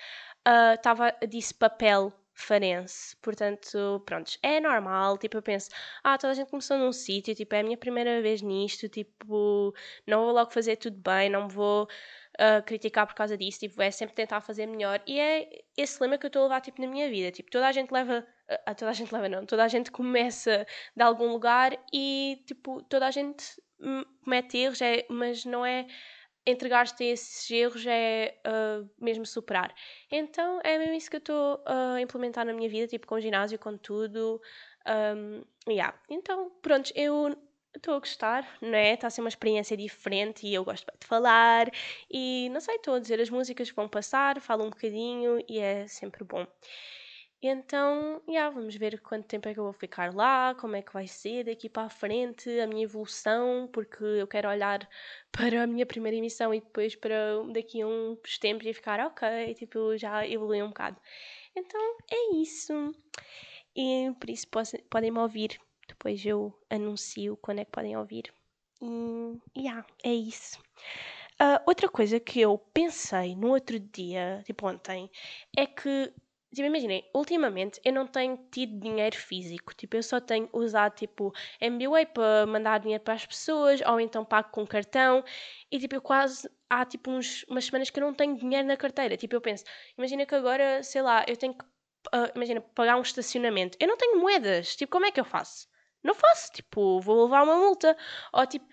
uh, 0.47 1.27
disse 1.27 1.53
papel 1.53 2.11
farense. 2.37 3.15
Portanto, 3.17 4.01
pronto, 4.05 4.37
é 4.43 4.59
normal. 4.59 5.17
Tipo, 5.17 5.37
eu 5.37 5.41
penso, 5.41 5.69
ah, 6.03 6.17
toda 6.17 6.31
a 6.31 6.35
gente 6.35 6.49
começou 6.49 6.77
num 6.77 6.93
sítio, 6.93 7.33
tipo, 7.35 7.53
é 7.55 7.59
a 7.61 7.63
minha 7.63 7.77
primeira 7.77 8.21
vez 8.21 8.41
nisto, 8.41 8.87
tipo, 8.87 9.73
não 10.05 10.25
vou 10.25 10.33
logo 10.33 10.51
fazer 10.51 10.75
tudo 10.77 10.97
bem, 10.97 11.29
não 11.29 11.49
vou 11.49 11.83
uh, 11.85 12.63
criticar 12.65 13.07
por 13.07 13.15
causa 13.15 13.35
disso, 13.37 13.59
tipo, 13.59 13.81
é 13.81 13.91
sempre 13.91 14.15
tentar 14.15 14.39
fazer 14.41 14.67
melhor. 14.67 15.01
E 15.07 15.19
é 15.19 15.49
esse 15.75 16.01
lema 16.01 16.17
que 16.17 16.25
eu 16.25 16.29
estou 16.29 16.41
a 16.41 16.43
levar, 16.43 16.61
tipo, 16.61 16.81
na 16.81 16.87
minha 16.87 17.09
vida. 17.09 17.31
Tipo, 17.31 17.49
toda 17.51 17.67
a 17.67 17.71
gente 17.71 17.91
leva, 17.91 18.25
uh, 18.69 18.75
toda 18.75 18.91
a 18.91 18.93
gente 18.93 19.11
leva 19.11 19.27
não, 19.29 19.45
toda 19.45 19.63
a 19.63 19.67
gente 19.67 19.91
começa 19.91 20.65
de 20.95 21.03
algum 21.03 21.31
lugar 21.31 21.71
e, 21.91 22.43
tipo, 22.45 22.83
toda 22.83 23.07
a 23.07 23.11
gente 23.11 23.43
hum, 23.79 24.03
comete 24.23 24.57
erros, 24.57 24.81
é, 24.81 25.05
mas 25.09 25.43
não 25.43 25.65
é 25.65 25.87
entregar-te 26.47 27.03
a 27.03 27.07
esses 27.07 27.51
erros 27.51 27.85
é 27.85 28.39
uh, 28.47 28.89
mesmo 28.97 29.25
superar. 29.25 29.75
Então 30.09 30.61
é 30.63 30.77
mesmo 30.77 30.93
isso 30.93 31.09
que 31.09 31.17
eu 31.17 31.19
estou 31.19 31.61
a 31.65 31.99
implementar 32.01 32.45
na 32.45 32.53
minha 32.53 32.69
vida, 32.69 32.87
tipo 32.87 33.05
com 33.05 33.15
o 33.15 33.21
ginásio, 33.21 33.59
com 33.59 33.77
tudo. 33.77 34.41
Um, 34.87 35.43
yeah. 35.69 35.93
Então, 36.09 36.49
pronto, 36.61 36.91
eu 36.95 37.35
estou 37.75 37.95
a 37.95 37.99
gostar, 37.99 38.47
não 38.61 38.73
é? 38.77 38.93
Está 38.93 39.07
a 39.07 39.09
ser 39.09 39.19
uma 39.21 39.29
experiência 39.29 39.75
diferente 39.75 40.47
e 40.47 40.53
eu 40.53 40.63
gosto 40.63 40.85
de 40.99 41.05
falar. 41.05 41.69
E 42.09 42.49
não 42.51 42.61
sei, 42.61 42.75
estou 42.75 42.95
a 42.95 42.99
dizer 42.99 43.19
as 43.19 43.29
músicas 43.29 43.69
que 43.69 43.75
vão 43.75 43.89
passar, 43.89 44.39
falo 44.39 44.63
um 44.65 44.69
bocadinho 44.69 45.43
e 45.49 45.59
é 45.59 45.85
sempre 45.87 46.23
bom. 46.23 46.47
Então, 47.47 48.21
yeah, 48.27 48.53
vamos 48.53 48.75
ver 48.75 48.99
quanto 49.01 49.25
tempo 49.25 49.47
é 49.47 49.53
que 49.53 49.59
eu 49.59 49.63
vou 49.63 49.73
ficar 49.73 50.13
lá, 50.13 50.53
como 50.55 50.75
é 50.75 50.81
que 50.81 50.93
vai 50.93 51.07
ser 51.07 51.45
daqui 51.45 51.69
para 51.69 51.83
a 51.83 51.89
frente, 51.89 52.49
a 52.59 52.67
minha 52.67 52.83
evolução, 52.83 53.69
porque 53.71 54.03
eu 54.03 54.27
quero 54.27 54.49
olhar 54.49 54.87
para 55.31 55.63
a 55.63 55.67
minha 55.67 55.85
primeira 55.85 56.17
emissão 56.17 56.53
e 56.53 56.59
depois 56.59 56.95
para 56.95 57.15
daqui 57.53 57.81
a 57.81 57.87
uns 57.87 58.37
tempos 58.39 58.65
e 58.65 58.73
ficar 58.73 58.99
ok, 58.99 59.53
tipo, 59.55 59.97
já 59.97 60.27
evolui 60.27 60.61
um 60.61 60.67
bocado. 60.67 60.99
Então, 61.55 61.97
é 62.11 62.35
isso. 62.35 62.93
E 63.75 64.11
por 64.19 64.29
isso 64.29 64.47
podem-me 64.89 65.19
ouvir. 65.19 65.59
Depois 65.87 66.25
eu 66.25 66.53
anuncio 66.69 67.37
quando 67.37 67.59
é 67.59 67.65
que 67.65 67.71
podem 67.71 67.95
ouvir. 67.97 68.33
E, 68.81 69.61
yeah, 69.61 69.85
é 70.03 70.13
isso. 70.13 70.59
Uh, 71.39 71.61
outra 71.67 71.87
coisa 71.87 72.19
que 72.19 72.41
eu 72.41 72.57
pensei 72.73 73.35
no 73.35 73.49
outro 73.49 73.79
dia, 73.79 74.41
tipo 74.45 74.67
ontem, 74.67 75.09
é 75.55 75.67
que 75.67 76.11
Tipo, 76.53 76.65
imaginem, 76.67 77.03
ultimamente 77.13 77.79
eu 77.83 77.91
não 77.91 78.07
tenho 78.07 78.37
tido 78.51 78.79
dinheiro 78.79 79.15
físico. 79.17 79.75
Tipo, 79.75 79.97
eu 79.97 80.03
só 80.03 80.19
tenho 80.19 80.49
usado, 80.53 80.95
tipo, 80.95 81.33
MBWay 81.59 82.05
para 82.05 82.45
mandar 82.45 82.79
dinheiro 82.79 83.03
para 83.03 83.15
as 83.15 83.25
pessoas, 83.25 83.81
ou 83.81 83.99
então 83.99 84.23
pago 84.23 84.49
com 84.51 84.65
cartão. 84.65 85.23
E, 85.71 85.79
tipo, 85.79 85.95
eu 85.95 86.01
quase... 86.01 86.49
Há, 86.69 86.85
tipo, 86.85 87.11
uns, 87.11 87.43
umas 87.49 87.65
semanas 87.65 87.89
que 87.89 87.99
eu 87.99 88.05
não 88.05 88.13
tenho 88.13 88.37
dinheiro 88.37 88.67
na 88.67 88.77
carteira. 88.77 89.17
Tipo, 89.17 89.35
eu 89.35 89.41
penso, 89.41 89.63
imagina 89.97 90.25
que 90.25 90.35
agora, 90.35 90.81
sei 90.83 91.01
lá, 91.01 91.25
eu 91.27 91.35
tenho 91.37 91.53
que, 91.53 91.65
uh, 91.65 92.31
imagina, 92.35 92.61
pagar 92.61 92.97
um 92.97 93.01
estacionamento. 93.01 93.77
Eu 93.79 93.87
não 93.87 93.97
tenho 93.97 94.19
moedas. 94.19 94.75
Tipo, 94.75 94.91
como 94.91 95.05
é 95.05 95.11
que 95.11 95.19
eu 95.19 95.25
faço? 95.25 95.67
Não 96.03 96.15
faço. 96.15 96.51
Tipo, 96.53 97.01
vou 97.01 97.25
levar 97.25 97.43
uma 97.43 97.57
multa. 97.57 97.95
Ou, 98.33 98.45
tipo, 98.47 98.65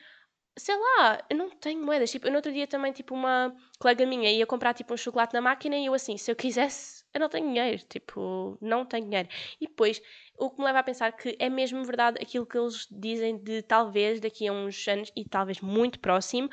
sei 0.57 0.77
lá, 0.77 1.25
eu 1.29 1.37
não 1.37 1.51
tenho 1.51 1.85
moedas. 1.85 2.11
Tipo, 2.11 2.29
no 2.31 2.37
outro 2.37 2.53
dia 2.53 2.67
também, 2.67 2.93
tipo, 2.93 3.15
uma 3.15 3.55
colega 3.79 4.07
minha 4.07 4.31
ia 4.31 4.47
comprar, 4.47 4.75
tipo, 4.75 4.95
um 4.95 4.97
chocolate 4.97 5.35
na 5.35 5.41
máquina 5.41 5.77
e 5.77 5.87
eu, 5.87 5.95
assim, 5.95 6.17
se 6.17 6.31
eu 6.31 6.37
quisesse 6.37 7.04
eu 7.14 7.20
não 7.20 7.29
tenho 7.29 7.46
dinheiro, 7.46 7.83
tipo, 7.88 8.59
não 8.61 8.85
tenho 8.85 9.05
dinheiro. 9.05 9.29
E 9.61 9.66
depois, 9.66 10.03
o 10.37 10.50
que 10.50 10.59
me 10.59 10.64
leva 10.64 10.81
a 10.81 10.83
pensar 10.83 11.12
que 11.12 11.37
é 11.38 11.48
mesmo 11.48 11.85
verdade 11.85 12.18
aquilo 12.20 12.44
que 12.44 12.59
eles 12.59 12.88
dizem 12.90 13.38
de 13.38 13.62
talvez 13.62 14.20
daqui 14.20 14.48
a 14.48 14.53
uns 14.53 14.87
anos, 14.88 15.12
e 15.16 15.24
talvez 15.24 15.61
muito 15.61 16.00
próximo, 16.00 16.50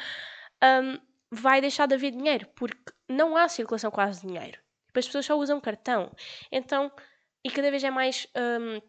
um, 0.63 0.97
vai 1.32 1.62
deixar 1.62 1.88
de 1.88 1.95
haver 1.95 2.12
dinheiro, 2.12 2.47
porque 2.56 2.93
não 3.10 3.36
há 3.36 3.47
circulação 3.50 3.89
quase 3.89 4.21
de 4.21 4.28
dinheiro. 4.28 4.60
As 4.95 5.06
pessoas 5.06 5.26
só 5.26 5.36
usam 5.38 5.60
cartão. 5.60 6.12
Então, 6.52 6.91
e 7.43 7.50
cada 7.50 7.71
vez 7.71 7.84
é 7.84 7.89
mais 7.89 8.28
um, 8.36 8.82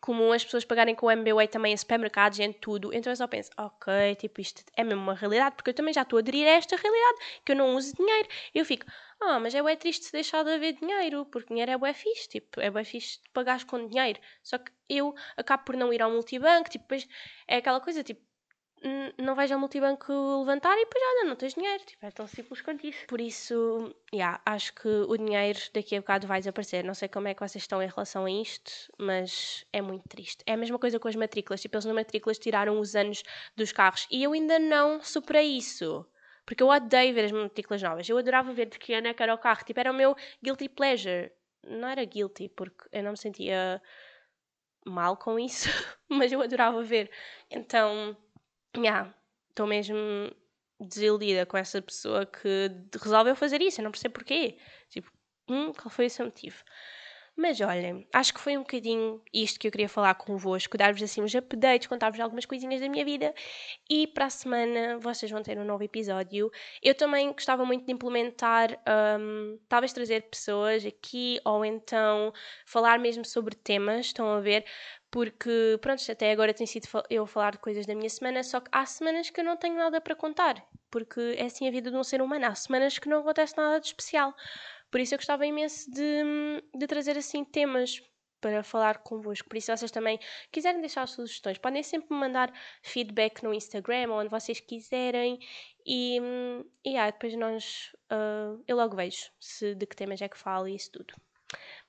comum 0.00 0.32
as 0.32 0.44
pessoas 0.44 0.64
pagarem 0.64 0.94
com 0.94 1.06
o 1.06 1.10
MBWay 1.10 1.48
também 1.48 1.72
em 1.72 1.76
supermercados 1.76 2.38
e 2.38 2.42
em 2.42 2.52
tudo. 2.52 2.92
Então 2.94 3.12
eu 3.12 3.16
só 3.16 3.26
penso, 3.26 3.50
ok, 3.56 4.14
tipo, 4.16 4.40
isto 4.40 4.62
é 4.76 4.84
mesmo 4.84 5.02
uma 5.02 5.14
realidade, 5.14 5.56
porque 5.56 5.70
eu 5.70 5.74
também 5.74 5.92
já 5.92 6.02
estou 6.02 6.18
a 6.18 6.20
aderir 6.20 6.46
a 6.46 6.52
esta 6.52 6.76
realidade, 6.76 7.18
que 7.44 7.52
eu 7.52 7.56
não 7.56 7.74
uso 7.76 7.94
dinheiro. 7.96 8.28
Eu 8.54 8.64
fico, 8.64 8.86
ah, 9.20 9.38
mas 9.40 9.54
é 9.54 9.62
bué 9.62 9.76
triste 9.76 10.12
deixar 10.12 10.44
de 10.44 10.50
haver 10.50 10.74
dinheiro, 10.74 11.26
porque 11.26 11.48
dinheiro 11.48 11.72
é 11.72 11.78
bué 11.78 11.92
fixe, 11.92 12.28
tipo, 12.28 12.60
é 12.60 12.70
bué 12.70 12.84
fixe 12.84 13.20
de 13.22 13.30
pagares 13.30 13.64
com 13.64 13.86
dinheiro. 13.88 14.20
Só 14.42 14.58
que 14.58 14.72
eu 14.88 15.14
acabo 15.36 15.64
por 15.64 15.76
não 15.76 15.92
ir 15.92 16.02
ao 16.02 16.10
multibanco, 16.10 16.70
tipo, 16.70 16.84
depois 16.84 17.08
é 17.46 17.56
aquela 17.56 17.80
coisa, 17.80 18.02
tipo, 18.02 18.20
não 19.18 19.34
vais 19.34 19.52
ao 19.52 19.58
multibanco 19.58 20.12
levantar 20.40 20.74
e 20.76 20.84
depois, 20.84 21.04
olha, 21.04 21.28
não 21.28 21.36
tens 21.36 21.54
dinheiro. 21.54 21.82
Tipo, 21.84 22.06
é 22.06 22.10
tão 22.10 22.26
simples 22.26 22.60
quanto 22.62 22.86
isso. 22.86 23.06
Por 23.06 23.20
isso, 23.20 23.94
yeah, 24.12 24.40
acho 24.46 24.74
que 24.74 24.88
o 24.88 25.16
dinheiro 25.16 25.58
daqui 25.74 25.96
a 25.96 26.00
bocado 26.00 26.26
vai 26.26 26.40
desaparecer. 26.40 26.84
Não 26.84 26.94
sei 26.94 27.08
como 27.08 27.28
é 27.28 27.34
que 27.34 27.40
vocês 27.40 27.62
estão 27.62 27.82
em 27.82 27.88
relação 27.88 28.24
a 28.24 28.30
isto, 28.30 28.72
mas 28.98 29.66
é 29.72 29.82
muito 29.82 30.08
triste. 30.08 30.42
É 30.46 30.54
a 30.54 30.56
mesma 30.56 30.78
coisa 30.78 30.98
com 30.98 31.08
as 31.08 31.16
matrículas. 31.16 31.60
Tipo, 31.60 31.76
eles 31.76 31.86
matrículas 31.86 32.38
tiraram 32.38 32.80
os 32.80 32.96
anos 32.96 33.22
dos 33.56 33.72
carros 33.72 34.06
e 34.10 34.22
eu 34.22 34.32
ainda 34.32 34.58
não 34.58 35.02
superei 35.02 35.58
isso. 35.58 36.06
Porque 36.46 36.62
eu 36.62 36.68
odeio 36.68 37.14
ver 37.14 37.26
as 37.26 37.32
matrículas 37.32 37.82
novas. 37.82 38.08
Eu 38.08 38.16
adorava 38.16 38.52
ver 38.52 38.66
de 38.66 38.78
que 38.78 38.94
ano 38.94 39.08
é 39.08 39.14
que 39.14 39.22
era 39.22 39.34
o 39.34 39.38
carro. 39.38 39.64
Tipo, 39.64 39.80
era 39.80 39.90
o 39.90 39.94
meu 39.94 40.16
guilty 40.42 40.68
pleasure. 40.68 41.30
Não 41.66 41.88
era 41.88 42.04
guilty, 42.04 42.48
porque 42.48 42.88
eu 42.90 43.02
não 43.02 43.10
me 43.10 43.18
sentia 43.18 43.80
mal 44.86 45.16
com 45.16 45.38
isso, 45.38 45.68
mas 46.08 46.32
eu 46.32 46.40
adorava 46.40 46.82
ver. 46.82 47.10
Então, 47.50 48.16
yeah, 48.76 49.14
estou 49.50 49.66
mesmo 49.66 49.96
desiludida 50.80 51.44
com 51.44 51.56
essa 51.56 51.82
pessoa 51.82 52.24
que 52.26 52.70
resolveu 53.02 53.36
fazer 53.36 53.60
isso. 53.60 53.80
Eu 53.80 53.84
não 53.84 53.90
percebo 53.90 54.14
porquê. 54.14 54.58
Tipo, 54.88 55.10
hum, 55.48 55.72
qual 55.72 55.90
foi 55.90 56.06
o 56.06 56.10
seu 56.10 56.24
motivo? 56.26 56.62
Mas 57.36 57.58
olhem, 57.60 58.06
acho 58.12 58.34
que 58.34 58.40
foi 58.40 58.56
um 58.56 58.60
bocadinho 58.60 59.22
isto 59.32 59.58
que 59.58 59.66
eu 59.66 59.72
queria 59.72 59.88
falar 59.88 60.14
convosco, 60.14 60.76
dar-vos 60.76 61.02
assim 61.02 61.22
uns 61.22 61.34
updates, 61.34 61.86
contar-vos 61.88 62.20
algumas 62.20 62.44
coisinhas 62.44 62.82
da 62.82 62.88
minha 62.88 63.04
vida 63.04 63.32
e 63.88 64.06
para 64.06 64.26
a 64.26 64.30
semana 64.30 64.98
vocês 64.98 65.30
vão 65.30 65.42
ter 65.42 65.58
um 65.58 65.64
novo 65.64 65.82
episódio. 65.82 66.50
Eu 66.82 66.94
também 66.94 67.32
gostava 67.32 67.64
muito 67.64 67.86
de 67.86 67.92
implementar, 67.92 68.78
um, 69.18 69.58
talvez 69.68 69.92
trazer 69.92 70.22
pessoas 70.24 70.84
aqui 70.84 71.40
ou 71.44 71.64
então 71.64 72.32
falar 72.66 72.98
mesmo 72.98 73.24
sobre 73.24 73.54
temas, 73.54 74.06
estão 74.06 74.26
a 74.34 74.40
ver? 74.40 74.64
Porque, 75.10 75.78
pronto, 75.80 76.00
até 76.10 76.30
agora 76.32 76.54
tem 76.54 76.66
sido 76.66 76.86
eu 77.08 77.26
falar 77.26 77.52
de 77.52 77.58
coisas 77.58 77.86
da 77.86 77.94
minha 77.94 78.08
semana, 78.10 78.42
só 78.44 78.60
que 78.60 78.68
há 78.70 78.84
semanas 78.86 79.30
que 79.30 79.40
eu 79.40 79.44
não 79.44 79.56
tenho 79.56 79.76
nada 79.76 80.00
para 80.00 80.14
contar, 80.14 80.62
porque 80.90 81.34
é 81.36 81.46
assim 81.46 81.66
a 81.66 81.70
vida 81.70 81.90
de 81.90 81.96
um 81.96 82.04
ser 82.04 82.22
humano. 82.22 82.46
Há 82.46 82.54
semanas 82.54 82.98
que 82.98 83.08
não 83.08 83.20
acontece 83.20 83.56
nada 83.56 83.80
de 83.80 83.86
especial. 83.86 84.34
Por 84.90 85.00
isso 85.00 85.14
eu 85.14 85.18
gostava 85.18 85.46
imenso 85.46 85.90
de, 85.90 86.22
de 86.74 86.86
trazer 86.86 87.16
assim 87.16 87.44
temas 87.44 88.02
para 88.40 88.62
falar 88.62 88.98
convosco. 88.98 89.48
Por 89.48 89.56
isso, 89.56 89.76
vocês 89.76 89.90
também 89.90 90.18
quiserem 90.50 90.80
deixar 90.80 91.06
sugestões, 91.06 91.58
podem 91.58 91.82
sempre 91.82 92.08
me 92.12 92.20
mandar 92.20 92.52
feedback 92.82 93.42
no 93.42 93.52
Instagram, 93.52 94.10
onde 94.10 94.30
vocês 94.30 94.60
quiserem. 94.60 95.38
E, 95.86 96.18
e 96.84 96.96
ah, 96.96 97.10
depois 97.10 97.36
nós. 97.36 97.92
Uh, 98.10 98.62
eu 98.66 98.76
logo 98.76 98.96
vejo 98.96 99.30
se 99.38 99.74
de 99.74 99.86
que 99.86 99.96
temas 99.96 100.20
é 100.20 100.28
que 100.28 100.38
falo 100.38 100.66
e 100.66 100.74
isso 100.74 100.90
tudo. 100.92 101.14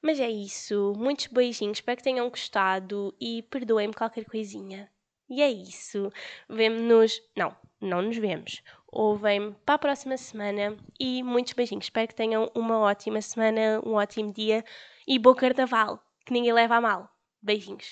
Mas 0.02 0.20
é 0.20 0.30
isso. 0.30 0.94
Muitos 0.98 1.28
beijinhos. 1.28 1.78
Espero 1.78 1.98
que 1.98 2.04
tenham 2.04 2.30
gostado 2.30 3.16
e 3.20 3.44
perdoem-me 3.44 3.94
qualquer 3.94 4.26
coisinha. 4.26 4.92
E 5.30 5.42
é 5.42 5.50
isso. 5.50 6.12
Vemo-nos. 6.50 7.22
Não, 7.38 7.56
não 7.80 8.02
nos 8.02 8.18
vemos. 8.18 8.62
Ouvem-me 8.92 9.56
para 9.66 9.76
a 9.76 9.80
próxima 9.80 10.18
semana 10.18 10.78
e 11.00 11.24
muitos 11.24 11.54
beijinhos. 11.54 11.86
Espero 11.86 12.08
que 12.10 12.16
tenham 12.16 12.52
uma 12.54 12.78
ótima 12.80 13.22
semana, 13.22 13.82
um 13.86 13.94
ótimo 13.94 14.34
dia 14.34 14.66
e 15.08 15.18
bom 15.18 15.34
carnaval. 15.34 16.04
Que 16.26 16.34
ninguém 16.34 16.54
leva 16.54 16.76
a 16.76 16.82
mal. 16.82 17.10
Beijinhos. 17.42 17.88